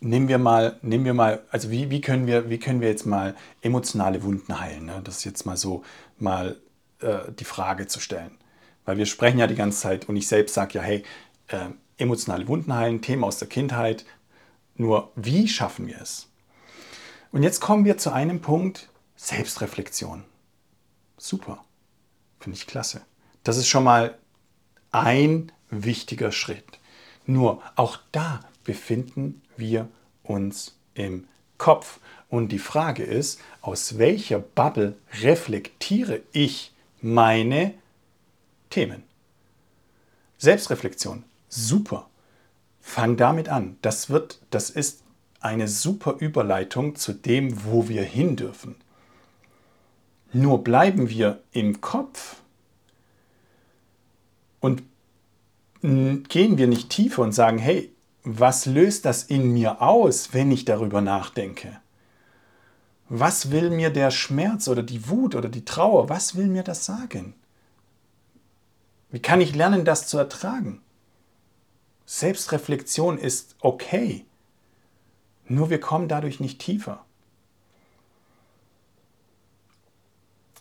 [0.00, 3.06] nehmen wir mal, nehmen wir mal, also wie, wie, können, wir, wie können wir jetzt
[3.06, 4.86] mal emotionale Wunden heilen?
[4.86, 5.00] Ne?
[5.04, 5.84] Das ist jetzt mal so
[6.18, 6.60] mal
[7.00, 8.32] äh, die Frage zu stellen.
[8.84, 11.04] Weil wir sprechen ja die ganze Zeit und ich selbst sage ja, hey,
[11.48, 14.04] äh, emotionale Wunden heilen, Thema aus der Kindheit.
[14.74, 16.28] Nur wie schaffen wir es?
[17.32, 20.24] Und jetzt kommen wir zu einem Punkt, Selbstreflexion.
[21.18, 21.62] Super.
[22.40, 23.02] Finde ich klasse.
[23.44, 24.18] Das ist schon mal
[24.92, 26.78] ein wichtiger Schritt.
[27.26, 29.88] Nur auch da befinden wir
[30.22, 31.26] uns im
[31.58, 32.00] Kopf.
[32.28, 37.74] Und die Frage ist, aus welcher Bubble reflektiere ich meine
[38.70, 39.02] Themen?
[40.38, 42.08] Selbstreflexion, super.
[42.80, 43.76] Fang damit an.
[43.82, 45.02] Das wird, das ist
[45.40, 48.76] eine super Überleitung zu dem, wo wir hin dürfen.
[50.32, 52.36] Nur bleiben wir im Kopf
[54.60, 54.82] und
[55.82, 57.92] gehen wir nicht tiefer und sagen, hey,
[58.22, 61.80] was löst das in mir aus, wenn ich darüber nachdenke?
[63.08, 66.84] Was will mir der Schmerz oder die Wut oder die Trauer, was will mir das
[66.84, 67.34] sagen?
[69.10, 70.82] Wie kann ich lernen, das zu ertragen?
[72.06, 74.24] Selbstreflexion ist okay,
[75.46, 77.04] nur wir kommen dadurch nicht tiefer.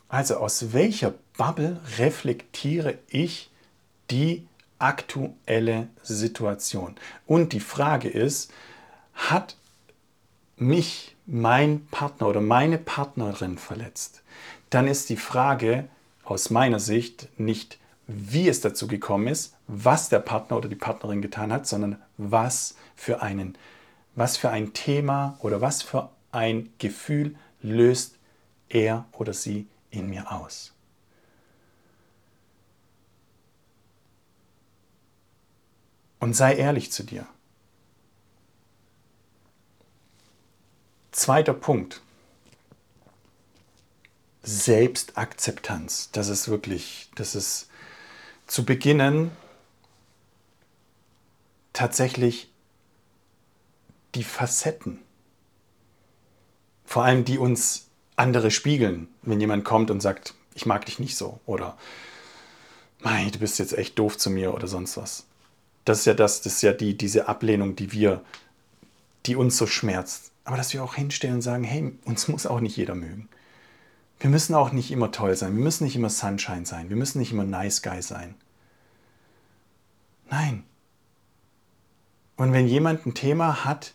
[0.07, 3.48] Also aus welcher Bubble reflektiere ich
[4.11, 4.47] die
[4.79, 6.95] aktuelle Situation?
[7.25, 8.51] Und die Frage ist,
[9.13, 9.55] hat
[10.57, 14.23] mich mein Partner oder meine Partnerin verletzt?
[14.69, 15.87] Dann ist die Frage
[16.23, 21.21] aus meiner Sicht nicht, wie es dazu gekommen ist, was der Partner oder die Partnerin
[21.21, 23.57] getan hat, sondern was für einen,
[24.15, 28.17] was für ein Thema oder was für ein Gefühl löst
[28.69, 30.73] er oder sie in mir aus.
[36.19, 37.27] Und sei ehrlich zu dir.
[41.11, 42.01] Zweiter Punkt.
[44.43, 46.11] Selbstakzeptanz.
[46.11, 47.69] Das ist wirklich, das ist
[48.47, 49.31] zu beginnen,
[51.73, 52.49] tatsächlich
[54.15, 54.99] die Facetten,
[56.83, 61.15] vor allem die uns andere spiegeln, wenn jemand kommt und sagt, ich mag dich nicht
[61.15, 61.77] so oder
[63.01, 65.25] du bist jetzt echt doof zu mir oder sonst was.
[65.85, 68.21] Das ist ja das, das ist ja die, diese Ablehnung, die wir,
[69.25, 70.31] die uns so schmerzt.
[70.43, 73.29] Aber dass wir auch hinstellen und sagen, hey, uns muss auch nicht jeder mögen.
[74.19, 77.19] Wir müssen auch nicht immer toll sein, wir müssen nicht immer Sunshine sein, wir müssen
[77.19, 78.35] nicht immer Nice Guy sein.
[80.29, 80.63] Nein.
[82.35, 83.93] Und wenn jemand ein Thema hat,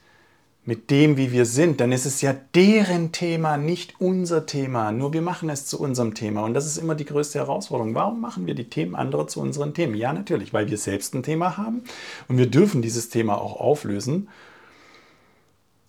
[0.66, 4.92] mit dem, wie wir sind, dann ist es ja deren Thema, nicht unser Thema.
[4.92, 6.42] Nur wir machen es zu unserem Thema.
[6.42, 7.94] Und das ist immer die größte Herausforderung.
[7.94, 9.94] Warum machen wir die Themen anderer zu unseren Themen?
[9.94, 11.84] Ja, natürlich, weil wir selbst ein Thema haben
[12.28, 14.28] und wir dürfen dieses Thema auch auflösen.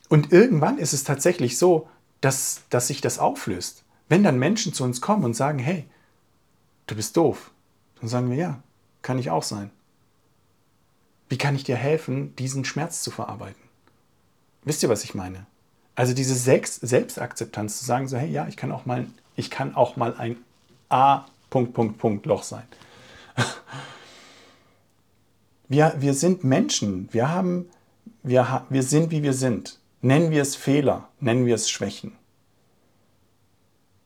[0.10, 1.88] Und irgendwann ist es tatsächlich so,
[2.20, 3.86] dass, dass sich das auflöst.
[4.10, 5.86] Wenn dann Menschen zu uns kommen und sagen, hey,
[6.88, 7.52] du bist doof,
[8.02, 8.64] dann sagen wir, ja,
[9.02, 9.72] kann ich auch sein.
[11.30, 13.65] Wie kann ich dir helfen, diesen Schmerz zu verarbeiten?
[14.66, 15.46] Wisst ihr, was ich meine?
[15.94, 19.96] Also diese Selbstakzeptanz zu sagen, so, hey, ja, ich kann auch mal, ich kann auch
[19.96, 20.38] mal ein
[20.90, 21.26] A.
[21.50, 22.64] Punkt, Punkt, Punkt Loch sein.
[25.68, 27.10] Wir, wir sind Menschen.
[27.12, 27.66] Wir, haben,
[28.22, 29.80] wir, wir sind, wie wir sind.
[30.02, 32.12] Nennen wir es Fehler, nennen wir es Schwächen.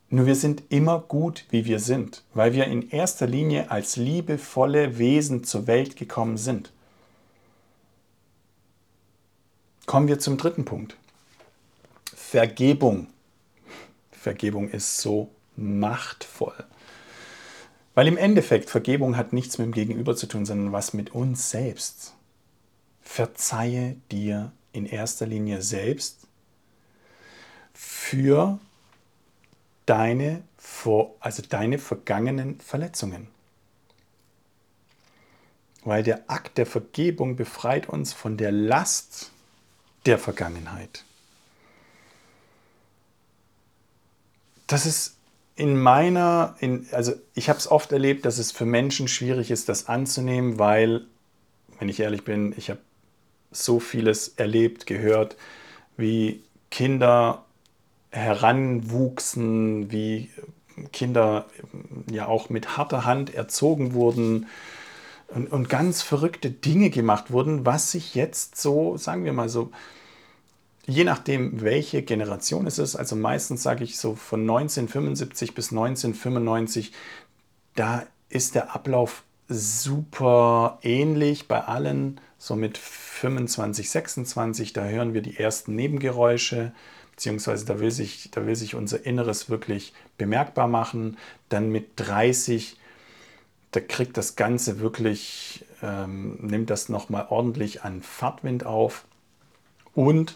[0.10, 4.98] Nur wir sind immer gut, wie wir sind, weil wir in erster Linie als liebevolle
[4.98, 6.72] Wesen zur Welt gekommen sind.
[9.90, 10.96] Kommen wir zum dritten Punkt.
[12.14, 13.08] Vergebung.
[14.12, 16.64] Vergebung ist so machtvoll.
[17.96, 21.50] Weil im Endeffekt Vergebung hat nichts mit dem Gegenüber zu tun, sondern was mit uns
[21.50, 22.14] selbst.
[23.02, 26.28] Verzeihe dir in erster Linie selbst
[27.74, 28.60] für
[29.88, 30.44] deine,
[31.20, 33.28] also deine vergangenen Verletzungen.
[35.84, 39.32] Weil der Akt der Vergebung befreit uns von der Last
[40.06, 41.04] der Vergangenheit.
[44.68, 45.16] Das ist
[45.56, 49.68] in meiner, in, also ich habe es oft erlebt, dass es für Menschen schwierig ist,
[49.68, 51.06] das anzunehmen, weil,
[51.80, 52.80] wenn ich ehrlich bin, ich habe
[53.52, 55.36] so vieles erlebt, gehört,
[55.98, 57.46] wie Kinder
[58.12, 60.30] heranwuchsen, wie
[60.94, 61.48] Kinder
[62.10, 64.48] ja auch mit harter Hand erzogen wurden,
[65.34, 69.72] und, und ganz verrückte Dinge gemacht wurden, was sich jetzt so, sagen wir mal so,
[70.86, 76.94] je nachdem, welche Generation es ist, also meistens sage ich so von 1975 bis 1995,
[77.76, 85.22] da ist der Ablauf super ähnlich bei allen, so mit 25, 26, da hören wir
[85.22, 86.72] die ersten Nebengeräusche,
[87.12, 91.18] beziehungsweise da will sich, da will sich unser Inneres wirklich bemerkbar machen.
[91.50, 92.79] Dann mit 30,
[93.72, 99.06] da kriegt das Ganze wirklich, ähm, nimmt das nochmal ordentlich an Fahrtwind auf.
[99.94, 100.36] Und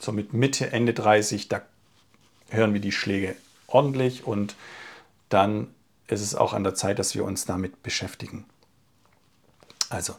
[0.00, 1.62] so mit Mitte, Ende 30, da
[2.50, 4.54] hören wir die Schläge ordentlich und
[5.28, 5.74] dann
[6.06, 8.46] ist es auch an der Zeit, dass wir uns damit beschäftigen.
[9.90, 10.14] Also,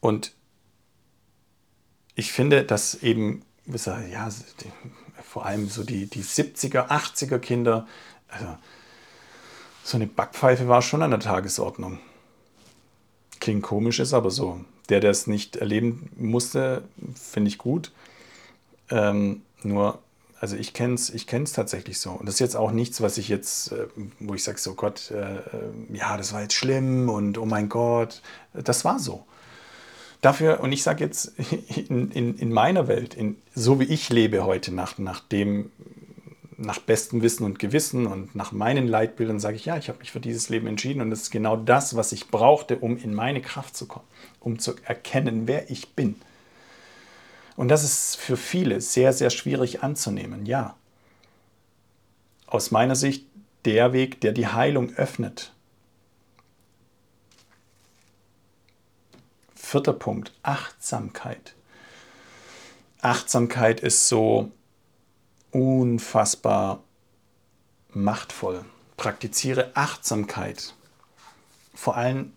[0.00, 0.32] und
[2.14, 4.28] ich finde, dass eben, ja,
[5.22, 7.86] vor allem so die, die 70er, 80er Kinder,
[8.28, 8.58] also
[9.84, 11.98] so eine Backpfeife war schon an der Tagesordnung.
[13.40, 14.60] Klingt komisch, ist aber so.
[14.88, 16.82] Der, der es nicht erleben musste,
[17.14, 17.92] finde ich gut.
[18.90, 19.98] Ähm, nur
[20.42, 22.10] also ich kenne es ich kenn's tatsächlich so.
[22.10, 23.86] Und das ist jetzt auch nichts, was ich jetzt, äh,
[24.18, 25.40] wo ich sage, so Gott, äh, äh,
[25.92, 29.24] ja, das war jetzt schlimm und oh mein Gott, das war so.
[30.20, 31.32] Dafür, und ich sage jetzt
[31.88, 35.70] in, in, in, meiner Welt, in, so wie ich lebe heute, nach, nach dem,
[36.62, 40.12] nach bestem Wissen und Gewissen und nach meinen Leitbildern, sage ich, ja, ich habe mich
[40.12, 43.42] für dieses Leben entschieden und das ist genau das, was ich brauchte, um in meine
[43.42, 44.06] Kraft zu kommen,
[44.40, 46.16] um zu erkennen, wer ich bin.
[47.56, 50.76] Und das ist für viele sehr, sehr schwierig anzunehmen, ja.
[52.46, 53.26] Aus meiner Sicht
[53.64, 55.52] der Weg, der die Heilung öffnet.
[59.54, 61.54] Vierter Punkt, Achtsamkeit.
[63.00, 64.50] Achtsamkeit ist so
[65.52, 66.82] unfassbar
[67.90, 68.64] machtvoll.
[68.96, 70.74] Praktiziere Achtsamkeit,
[71.74, 72.32] vor allem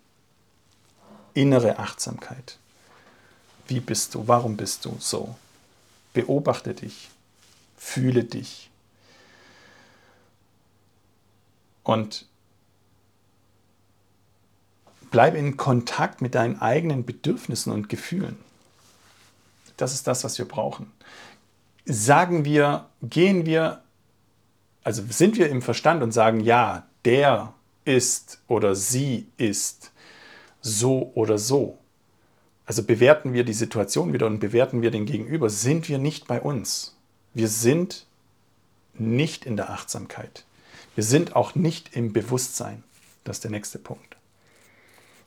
[1.34, 2.58] innere Achtsamkeit.
[3.68, 4.28] Wie bist du?
[4.28, 5.36] Warum bist du so?
[6.12, 7.10] Beobachte dich.
[7.76, 8.70] Fühle dich.
[11.82, 12.26] Und
[15.10, 18.38] bleibe in Kontakt mit deinen eigenen Bedürfnissen und Gefühlen.
[19.76, 20.90] Das ist das, was wir brauchen.
[21.86, 23.82] Sagen wir, gehen wir,
[24.84, 29.92] also sind wir im Verstand und sagen, ja, der ist oder sie ist
[30.60, 31.78] so oder so
[32.66, 36.40] also bewerten wir die Situation wieder und bewerten wir den Gegenüber, sind wir nicht bei
[36.40, 36.96] uns.
[37.32, 38.06] Wir sind
[38.94, 40.44] nicht in der Achtsamkeit.
[40.96, 42.82] Wir sind auch nicht im Bewusstsein.
[43.22, 44.16] Das ist der nächste Punkt.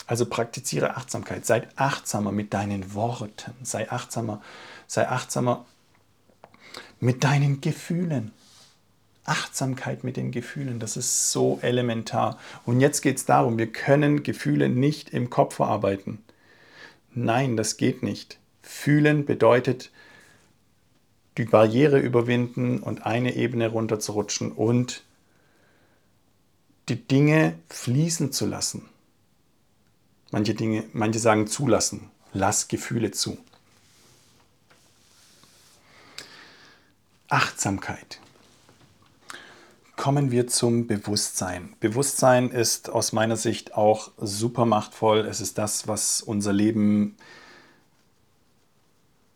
[0.06, 1.45] Also praktiziere Achtsamkeit.
[1.45, 3.54] Sei achtsamer mit deinen Worten.
[3.63, 4.41] Sei achtsamer,
[4.88, 5.65] sei achtsamer
[7.00, 8.32] mit deinen Gefühlen.
[9.26, 12.40] Achtsamkeit mit den Gefühlen, das ist so elementar.
[12.66, 16.20] Und jetzt geht es darum, wir können Gefühle nicht im Kopf verarbeiten.
[17.14, 18.40] Nein, das geht nicht.
[18.64, 19.92] Fühlen bedeutet
[21.38, 25.04] die Barriere überwinden und eine Ebene runterzurutschen und
[26.90, 28.90] die Dinge fließen zu lassen.
[30.32, 32.10] Manche Dinge, manche sagen zulassen.
[32.34, 33.38] Lass Gefühle zu.
[37.30, 38.20] Achtsamkeit
[39.96, 41.76] kommen wir zum Bewusstsein.
[41.80, 45.20] Bewusstsein ist aus meiner Sicht auch super machtvoll.
[45.20, 47.18] Es ist das, was unser Leben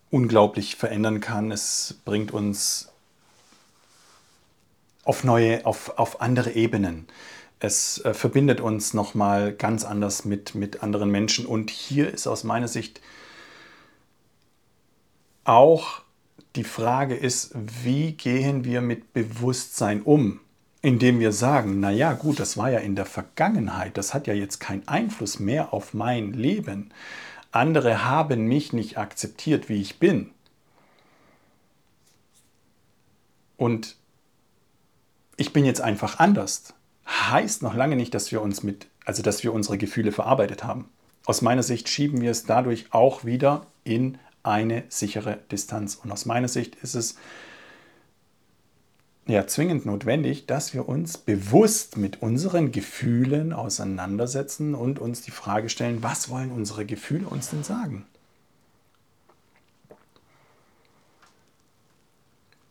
[0.10, 1.52] unglaublich verändern kann.
[1.52, 2.90] Es bringt uns
[5.04, 7.08] auf neue, auf, auf andere Ebenen.
[7.60, 11.46] Es äh, verbindet uns nochmal ganz anders mit, mit anderen Menschen.
[11.46, 13.02] Und hier ist aus meiner Sicht
[15.44, 16.03] auch
[16.56, 20.40] die Frage ist, wie gehen wir mit Bewusstsein um?
[20.84, 24.34] indem wir sagen, na ja, gut, das war ja in der Vergangenheit, das hat ja
[24.34, 26.92] jetzt keinen Einfluss mehr auf mein Leben.
[27.54, 30.32] Andere haben mich nicht akzeptiert, wie ich bin.
[33.56, 33.96] Und
[35.38, 36.74] ich bin jetzt einfach anders.
[37.08, 40.90] Heißt noch lange nicht, dass wir uns mit, also dass wir unsere Gefühle verarbeitet haben.
[41.26, 45.96] Aus meiner Sicht schieben wir es dadurch auch wieder in eine sichere Distanz.
[45.96, 47.16] Und aus meiner Sicht ist es
[49.26, 55.70] ja zwingend notwendig, dass wir uns bewusst mit unseren Gefühlen auseinandersetzen und uns die Frage
[55.70, 58.06] stellen, was wollen unsere Gefühle uns denn sagen?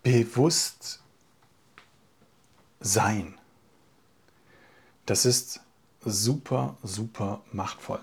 [0.03, 1.01] Bewusst
[2.81, 3.35] sein.
[5.07, 5.61] Das ist
[6.05, 8.01] super, super machtvoll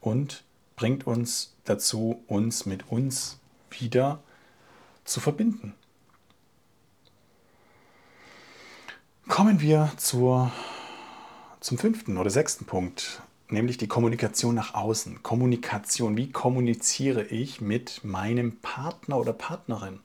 [0.00, 0.44] und
[0.76, 3.38] bringt uns dazu, uns mit uns
[3.70, 4.20] wieder
[5.04, 5.74] zu verbinden.
[9.28, 10.52] Kommen wir zur,
[11.60, 15.22] zum fünften oder sechsten Punkt, nämlich die Kommunikation nach außen.
[15.22, 20.00] Kommunikation, wie kommuniziere ich mit meinem Partner oder Partnerin?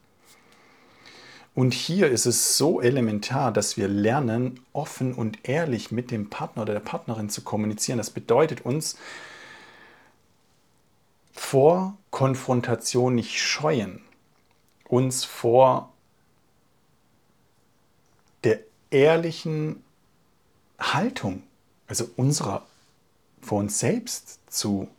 [1.56, 6.62] Und hier ist es so elementar, dass wir lernen, offen und ehrlich mit dem Partner
[6.62, 7.98] oder der Partnerin zu kommunizieren.
[7.98, 8.96] Das bedeutet uns,
[11.40, 14.04] vor Konfrontation nicht scheuen,
[14.88, 15.94] uns vor
[18.44, 18.60] der
[18.92, 19.82] ehrlichen
[20.78, 21.44] Haltung,
[21.88, 22.68] also unserer
[23.42, 24.90] vor uns selbst zu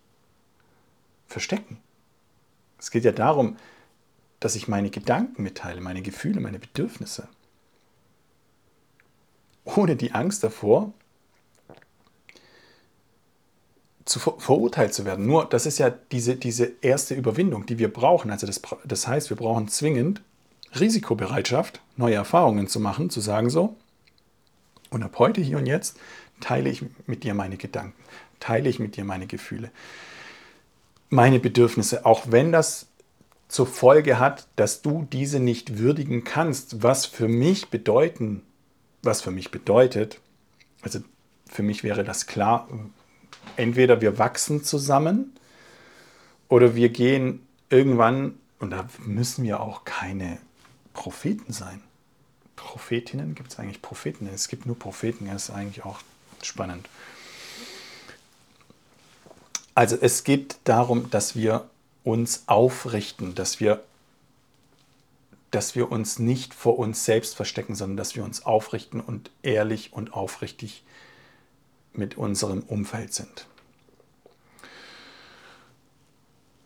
[1.29, 1.79] verstecken.
[2.79, 3.57] Es geht ja darum,
[4.41, 7.29] dass ich meine Gedanken mitteile, meine Gefühle, meine Bedürfnisse.
[9.67, 10.95] Ohne die Angst davor,
[14.11, 15.27] zu ver verurteilt zu werden.
[15.27, 18.33] Nur, das ist ja diese, diese erste Überwindung, die wir brauchen.
[18.33, 20.21] Also das, das heißt, wir brauchen zwingend
[20.79, 23.77] Risikobereitschaft, neue Erfahrungen zu machen, zu sagen so,
[24.91, 25.97] und ab heute, hier und jetzt,
[26.41, 28.03] teile ich mit dir meine Gedanken,
[28.41, 29.71] teile ich mit dir meine Gefühle,
[31.09, 32.89] meine Bedürfnisse, auch wenn das
[33.47, 38.43] zur Folge hat, dass du diese nicht würdigen kannst, was für mich bedeuten,
[39.03, 40.21] was für mich bedeutet,
[40.83, 40.99] also
[41.47, 42.69] für mich wäre das klar,
[43.57, 45.33] entweder wir wachsen zusammen
[46.49, 50.39] oder wir gehen irgendwann, und da müssen wir auch keine
[50.93, 51.83] Propheten sein.
[52.57, 53.35] Prophetinnen?
[53.35, 54.29] Gibt es eigentlich Propheten?
[54.33, 56.01] Es gibt nur Propheten, das ist eigentlich auch
[56.43, 56.89] spannend.
[59.75, 61.71] Also es geht darum, dass wir
[62.05, 63.83] uns aufrichten, dass wir,
[65.51, 69.93] dass wir uns nicht vor uns selbst verstecken, sondern dass wir uns aufrichten und ehrlich
[69.93, 70.83] und aufrichtig
[71.93, 73.47] mit unserem Umfeld sind.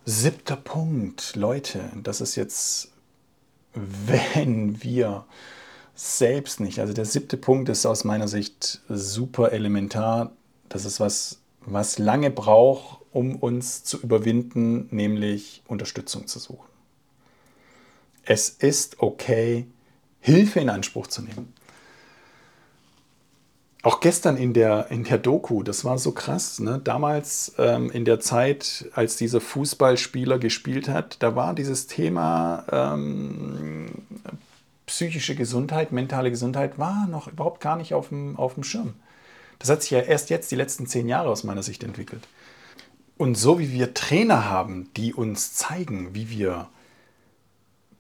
[0.05, 2.93] Siebter Punkt, Leute, das ist jetzt,
[3.73, 5.25] wenn wir
[5.95, 10.33] selbst nicht, also der siebte Punkt ist aus meiner Sicht super elementar.
[10.69, 16.69] Das ist was, was lange braucht, um uns zu überwinden, nämlich Unterstützung zu suchen.
[18.25, 19.67] Es ist okay,
[20.21, 21.54] Hilfe in Anspruch zu nehmen.
[23.85, 26.59] Auch gestern in der, in der Doku, das war so krass.
[26.59, 26.81] Ne?
[26.83, 33.91] Damals ähm, in der Zeit, als dieser Fußballspieler gespielt hat, da war dieses Thema ähm,
[34.87, 38.95] psychische Gesundheit, mentale Gesundheit, war noch überhaupt gar nicht auf dem, auf dem Schirm.
[39.59, 42.27] Das hat sich ja erst jetzt die letzten zehn Jahre aus meiner Sicht entwickelt.
[43.19, 46.69] Und so wie wir Trainer haben, die uns zeigen, wie wir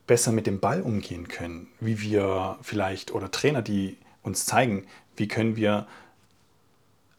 [0.07, 4.87] besser mit dem Ball umgehen können, wie wir vielleicht, oder Trainer, die uns zeigen,
[5.17, 5.87] wie können wir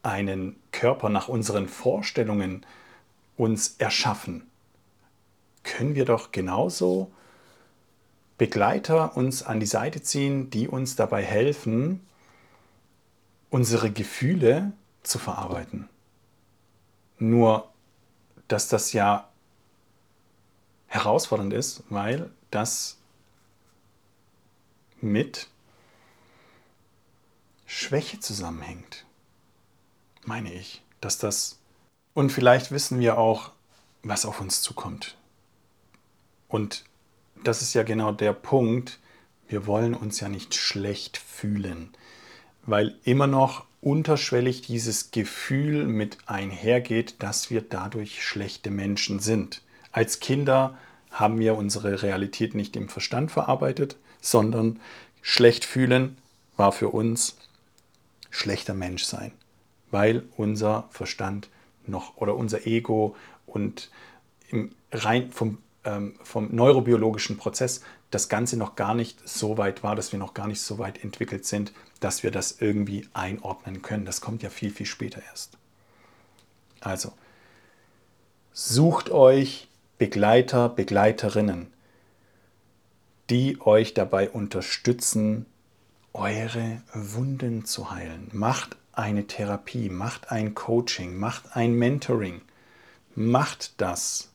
[0.02, 2.64] einen Körper nach unseren Vorstellungen
[3.36, 4.46] uns erschaffen,
[5.62, 7.10] können wir doch genauso
[8.38, 12.06] Begleiter uns an die Seite ziehen, die uns dabei helfen,
[13.50, 14.72] unsere Gefühle
[15.02, 15.88] zu verarbeiten.
[17.18, 17.70] Nur,
[18.46, 19.28] dass das ja
[20.86, 22.98] herausfordernd ist, weil das
[25.00, 25.48] mit
[27.66, 29.04] Schwäche zusammenhängt.
[30.24, 31.58] Meine ich, dass das...
[32.14, 33.52] Und vielleicht wissen wir auch,
[34.02, 35.16] was auf uns zukommt.
[36.48, 36.84] Und
[37.44, 38.98] das ist ja genau der Punkt,
[39.48, 41.90] wir wollen uns ja nicht schlecht fühlen,
[42.62, 49.62] weil immer noch unterschwellig dieses Gefühl mit einhergeht, dass wir dadurch schlechte Menschen sind.
[49.92, 50.76] Als Kinder
[51.10, 54.80] haben wir unsere Realität nicht im Verstand verarbeitet, sondern
[55.22, 56.18] schlecht fühlen
[56.56, 57.36] war für uns
[58.36, 59.32] schlechter Mensch sein,
[59.90, 61.48] weil unser Verstand
[61.86, 63.16] noch oder unser Ego
[63.46, 63.90] und
[64.48, 67.80] im rein vom ähm, vom neurobiologischen Prozess
[68.10, 71.02] das Ganze noch gar nicht so weit war, dass wir noch gar nicht so weit
[71.02, 74.04] entwickelt sind, dass wir das irgendwie einordnen können.
[74.04, 75.56] Das kommt ja viel, viel später erst.
[76.80, 77.12] Also,
[78.52, 79.68] sucht euch
[79.98, 81.72] Begleiter, Begleiterinnen,
[83.30, 85.46] die euch dabei unterstützen,
[86.16, 88.28] eure Wunden zu heilen.
[88.32, 92.40] Macht eine Therapie, macht ein Coaching, macht ein Mentoring.
[93.14, 94.30] Macht das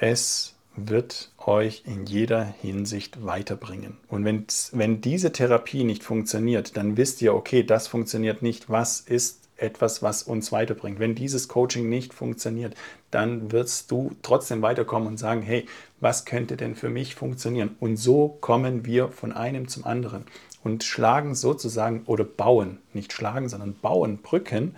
[0.00, 3.96] es wird euch in jeder Hinsicht weiterbringen.
[4.08, 8.68] Und wenn, diese Therapie nicht funktioniert, dann wisst ihr, okay, das funktioniert nicht.
[8.68, 10.98] Was ist etwas, was uns weiterbringt?
[10.98, 12.74] Wenn dieses Coaching nicht funktioniert,
[13.16, 15.66] dann wirst du trotzdem weiterkommen und sagen, hey,
[16.00, 17.74] was könnte denn für mich funktionieren?
[17.80, 20.26] Und so kommen wir von einem zum anderen
[20.62, 24.76] und schlagen sozusagen oder bauen, nicht schlagen, sondern bauen Brücken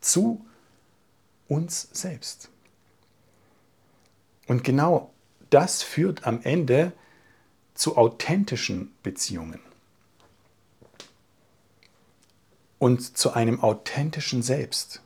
[0.00, 0.42] zu
[1.46, 2.48] uns selbst.
[4.46, 5.12] Und genau
[5.50, 6.92] das führt am Ende
[7.74, 9.60] zu authentischen Beziehungen
[12.78, 15.02] und zu einem authentischen Selbst.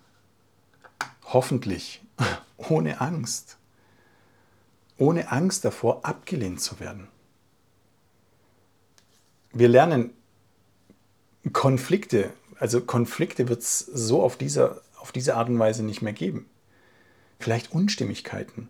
[1.24, 2.03] Hoffentlich
[2.56, 3.58] ohne Angst.
[4.98, 7.08] Ohne Angst davor, abgelehnt zu werden.
[9.52, 10.10] Wir lernen
[11.52, 16.12] Konflikte, also Konflikte wird es so auf dieser auf diese Art und Weise nicht mehr
[16.12, 16.46] geben.
[17.38, 18.68] Vielleicht Unstimmigkeiten.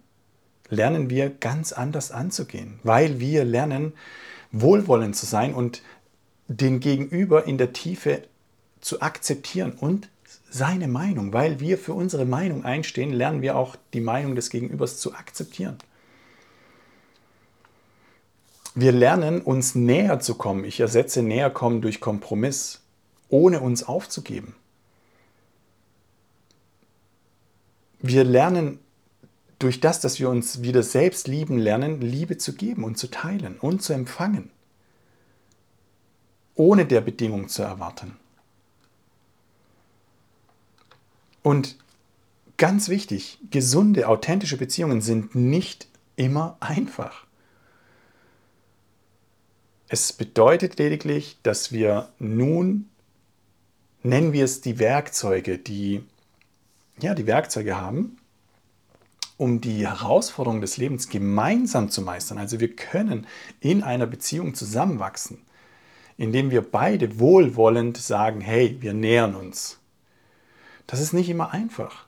[0.68, 3.94] Lernen wir ganz anders anzugehen, weil wir lernen,
[4.52, 5.82] wohlwollend zu sein und
[6.48, 8.22] den Gegenüber in der Tiefe
[8.82, 10.10] zu akzeptieren und
[10.56, 14.98] seine Meinung, weil wir für unsere Meinung einstehen, lernen wir auch die Meinung des Gegenübers
[14.98, 15.78] zu akzeptieren.
[18.74, 20.64] Wir lernen uns näher zu kommen.
[20.64, 22.82] Ich ersetze näher kommen durch Kompromiss,
[23.28, 24.54] ohne uns aufzugeben.
[28.00, 28.78] Wir lernen
[29.58, 33.58] durch das, dass wir uns wieder selbst lieben lernen, Liebe zu geben und zu teilen
[33.58, 34.50] und zu empfangen,
[36.54, 38.18] ohne der Bedingung zu erwarten.
[41.46, 41.76] Und
[42.56, 45.86] ganz wichtig, gesunde, authentische Beziehungen sind nicht
[46.16, 47.24] immer einfach.
[49.86, 52.88] Es bedeutet lediglich, dass wir nun,
[54.02, 56.02] nennen wir es die Werkzeuge, die,
[56.98, 58.18] ja, die Werkzeuge haben,
[59.36, 62.38] um die Herausforderungen des Lebens gemeinsam zu meistern.
[62.38, 63.24] Also wir können
[63.60, 65.38] in einer Beziehung zusammenwachsen,
[66.16, 69.78] indem wir beide wohlwollend sagen, hey, wir nähern uns.
[70.86, 72.06] Das ist nicht immer einfach.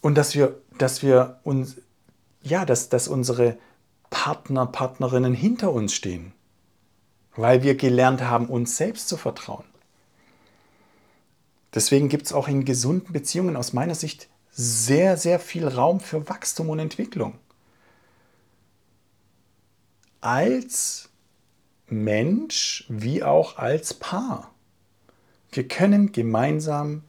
[0.00, 1.76] Und dass wir, dass wir uns,
[2.42, 3.56] ja, dass, dass unsere
[4.10, 6.32] Partner, Partnerinnen hinter uns stehen,
[7.36, 9.64] weil wir gelernt haben, uns selbst zu vertrauen.
[11.74, 16.28] Deswegen gibt es auch in gesunden Beziehungen aus meiner Sicht sehr, sehr viel Raum für
[16.28, 17.38] Wachstum und Entwicklung.
[20.20, 21.08] Als
[21.86, 24.51] Mensch wie auch als Paar.
[25.52, 27.02] Wir können gemeinsam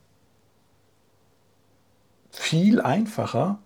[2.32, 3.60] viel einfacher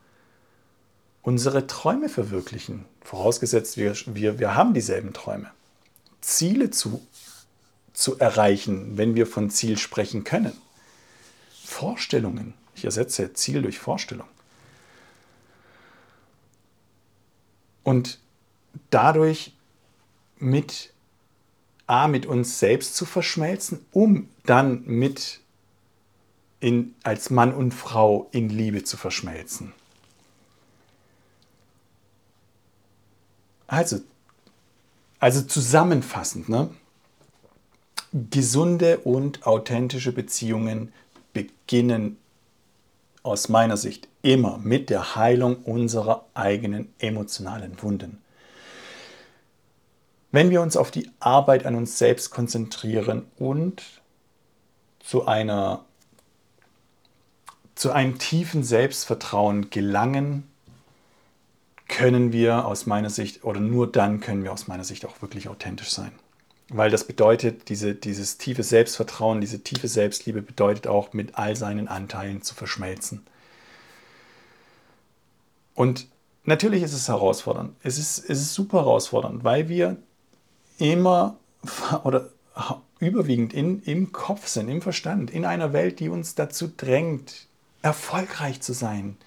[1.24, 2.86] unsere Träume verwirklichen.
[3.02, 5.52] Vorausgesetzt, wir, wir, wir haben dieselben Träume.
[6.22, 7.06] Ziele zu,
[7.92, 10.54] zu erreichen, wenn wir von Ziel sprechen können.
[11.66, 12.54] Vorstellungen.
[12.76, 14.28] Ich ersetze Ziel durch Vorstellung.
[17.84, 18.20] Und
[18.90, 19.54] dadurch
[20.38, 20.94] mit
[21.88, 25.40] A, mit uns selbst zu verschmelzen, um dann mit
[26.60, 29.74] in, als Mann und Frau in Liebe zu verschmelzen.
[33.68, 34.02] Also,
[35.20, 36.70] also zusammenfassend, ne?
[38.14, 40.94] gesunde und authentische Beziehungen
[41.34, 42.18] beginnen
[43.24, 48.22] aus meiner Sicht immer mit der Heilung unserer eigenen emotionalen Wunden.
[50.32, 53.84] Wenn wir uns auf die Arbeit an uns selbst konzentrieren und
[55.00, 55.86] zu einer
[57.76, 60.48] zu einem tiefen Selbstvertrauen gelangen,
[61.88, 65.48] können wir aus meiner Sicht oder nur dann können wir aus meiner Sicht auch wirklich
[65.48, 66.12] authentisch sein.
[66.70, 71.88] Weil das bedeutet, diese, dieses tiefe Selbstvertrauen, diese tiefe Selbstliebe bedeutet auch, mit all seinen
[71.88, 73.26] Anteilen zu verschmelzen.
[75.76, 76.08] Und
[76.44, 77.76] natürlich ist es herausfordernd.
[77.84, 79.98] Es ist, es ist super herausfordernd, weil wir
[80.78, 81.38] immer
[82.04, 82.30] oder
[83.00, 87.48] überwiegend in, im Kopf sind, im Verstand, in einer Welt, die uns dazu drängt,
[87.82, 89.18] erfolgreich zu sein,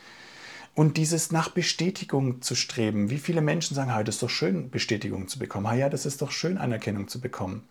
[0.75, 3.11] und dieses nach Bestätigung zu streben.
[3.11, 5.67] Wie viele Menschen sagen, hey, das ist doch schön, Bestätigung zu bekommen.
[5.67, 7.69] Ah, ja, das ist doch schön, Anerkennung zu bekommen.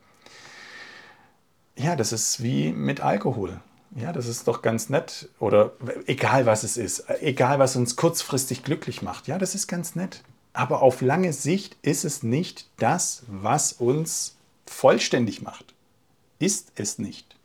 [1.76, 3.62] Ja, das ist wie mit Alkohol.
[3.96, 5.30] Ja, das ist doch ganz nett.
[5.40, 5.72] Oder
[6.06, 9.28] egal was es ist, egal was uns kurzfristig glücklich macht.
[9.28, 10.22] Ja, das ist ganz nett.
[10.54, 15.74] Aber auf lange Sicht ist es nicht das, was uns vollständig macht.
[16.40, 17.36] Ist es nicht.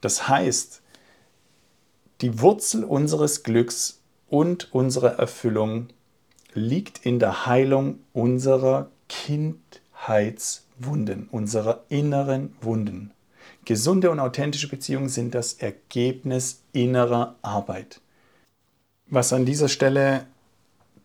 [0.00, 0.80] Das heißt,
[2.22, 5.88] die Wurzel unseres Glücks und unsere Erfüllung
[6.52, 13.12] liegt in der Heilung unserer Kindheitswunden, unserer inneren Wunden.
[13.64, 18.02] Gesunde und authentische Beziehungen sind das Ergebnis innerer Arbeit.
[19.06, 20.26] Was an dieser Stelle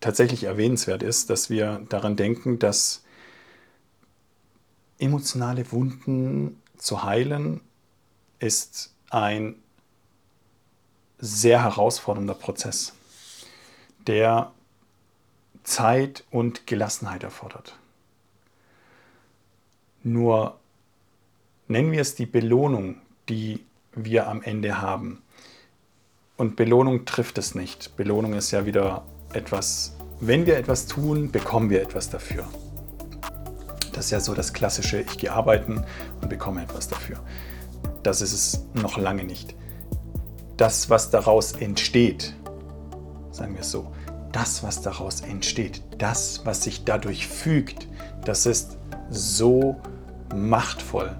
[0.00, 3.02] tatsächlich erwähnenswert ist, dass wir daran denken, dass
[4.98, 7.60] emotionale Wunden zu heilen
[8.38, 9.56] ist ein
[11.18, 12.92] sehr herausfordernder Prozess
[14.06, 14.52] der
[15.64, 17.76] Zeit und Gelassenheit erfordert.
[20.02, 20.58] Nur
[21.66, 25.22] nennen wir es die Belohnung, die wir am Ende haben.
[26.36, 27.96] Und Belohnung trifft es nicht.
[27.96, 29.04] Belohnung ist ja wieder
[29.36, 32.44] etwas, wenn wir etwas tun, bekommen wir etwas dafür.
[33.92, 35.84] Das ist ja so das klassische, ich gehe arbeiten
[36.20, 37.18] und bekomme etwas dafür.
[38.02, 39.54] Das ist es noch lange nicht.
[40.56, 42.34] Das, was daraus entsteht,
[43.30, 43.92] sagen wir es so,
[44.32, 47.88] das, was daraus entsteht, das, was sich dadurch fügt,
[48.24, 48.76] das ist
[49.10, 49.76] so
[50.34, 51.16] machtvoll.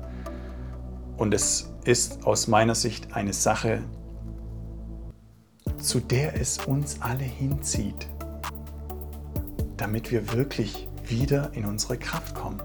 [1.16, 3.82] Und es ist aus meiner Sicht eine Sache,
[5.86, 8.08] zu der es uns alle hinzieht,
[9.76, 12.60] damit wir wirklich wieder in unsere Kraft kommen.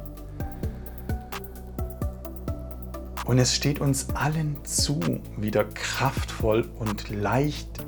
[3.25, 4.99] Und es steht uns allen zu,
[5.37, 7.85] wieder kraftvoll und leicht,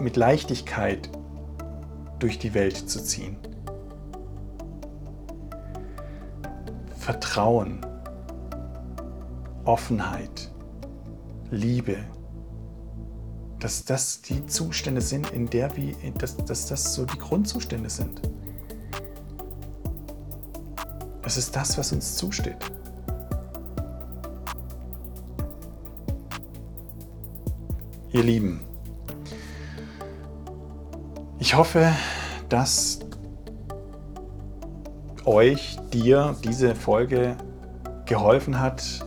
[0.00, 1.10] mit Leichtigkeit
[2.18, 3.36] durch die Welt zu ziehen.
[6.98, 7.84] Vertrauen,
[9.64, 10.50] Offenheit,
[11.50, 11.98] Liebe,
[13.60, 18.20] dass das die Zustände sind, in der wir, dass, dass das so die Grundzustände sind.
[21.24, 22.56] Es ist das, was uns zusteht.
[28.12, 28.60] Ihr Lieben,
[31.38, 31.92] ich hoffe,
[32.48, 33.00] dass
[35.26, 37.36] euch, dir diese Folge
[38.06, 39.04] geholfen hat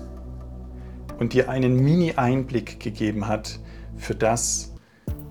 [1.20, 3.60] und dir einen Mini-Einblick gegeben hat
[4.02, 4.74] für das,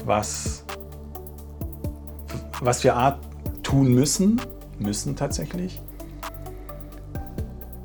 [0.05, 0.65] was,
[2.61, 3.19] was wir
[3.63, 4.41] tun müssen,
[4.79, 5.83] müssen tatsächlich,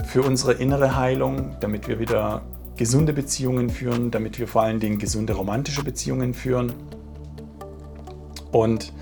[0.06, 2.44] für unsere innere Heilung, damit wir wieder
[2.78, 6.72] gesunde Beziehungen führen, damit wir vor allen Dingen gesunde romantische Beziehungen führen.
[8.52, 8.94] Und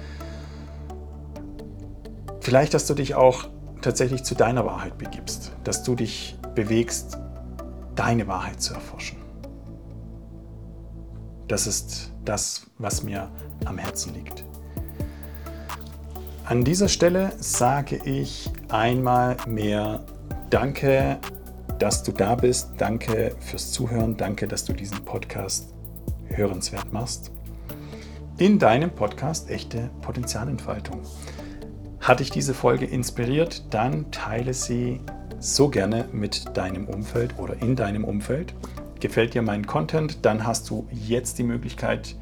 [2.40, 3.50] vielleicht, dass du dich auch
[3.82, 7.18] tatsächlich zu deiner Wahrheit begibst, dass du dich bewegst,
[7.96, 9.23] deine Wahrheit zu erforschen.
[11.54, 13.30] Das ist das, was mir
[13.66, 14.44] am Herzen liegt.
[16.46, 20.04] An dieser Stelle sage ich einmal mehr
[20.50, 21.20] Danke
[21.78, 22.72] dass du da bist.
[22.80, 24.18] Danke fürs Zuhören.
[24.18, 25.72] Danke, dass du diesen Podcast
[26.26, 27.30] hörenswert machst.
[28.40, 31.02] In deinem Podcast Echte Potenzialentfaltung.
[32.00, 35.02] Hat dich diese Folge inspiriert, dann teile sie
[35.40, 38.56] so gerne mit deinem Umfeld oder in deinem Umfeld.
[39.04, 42.16] Gefällt dir mein Content, dann hast du jetzt die Möglichkeit,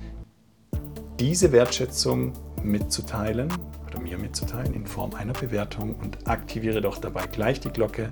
[1.19, 3.49] diese Wertschätzung mitzuteilen
[3.85, 8.09] oder mir mitzuteilen in Form einer Bewertung und aktiviere doch dabei gleich die Glocke.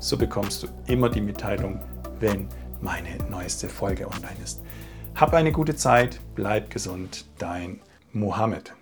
[0.00, 1.80] So bekommst du immer die Mitteilung,
[2.18, 2.46] wenn
[2.82, 4.60] meine neueste Folge online ist.
[5.14, 7.80] Hab eine gute Zeit, bleib gesund, dein
[8.12, 8.74] Mohammed.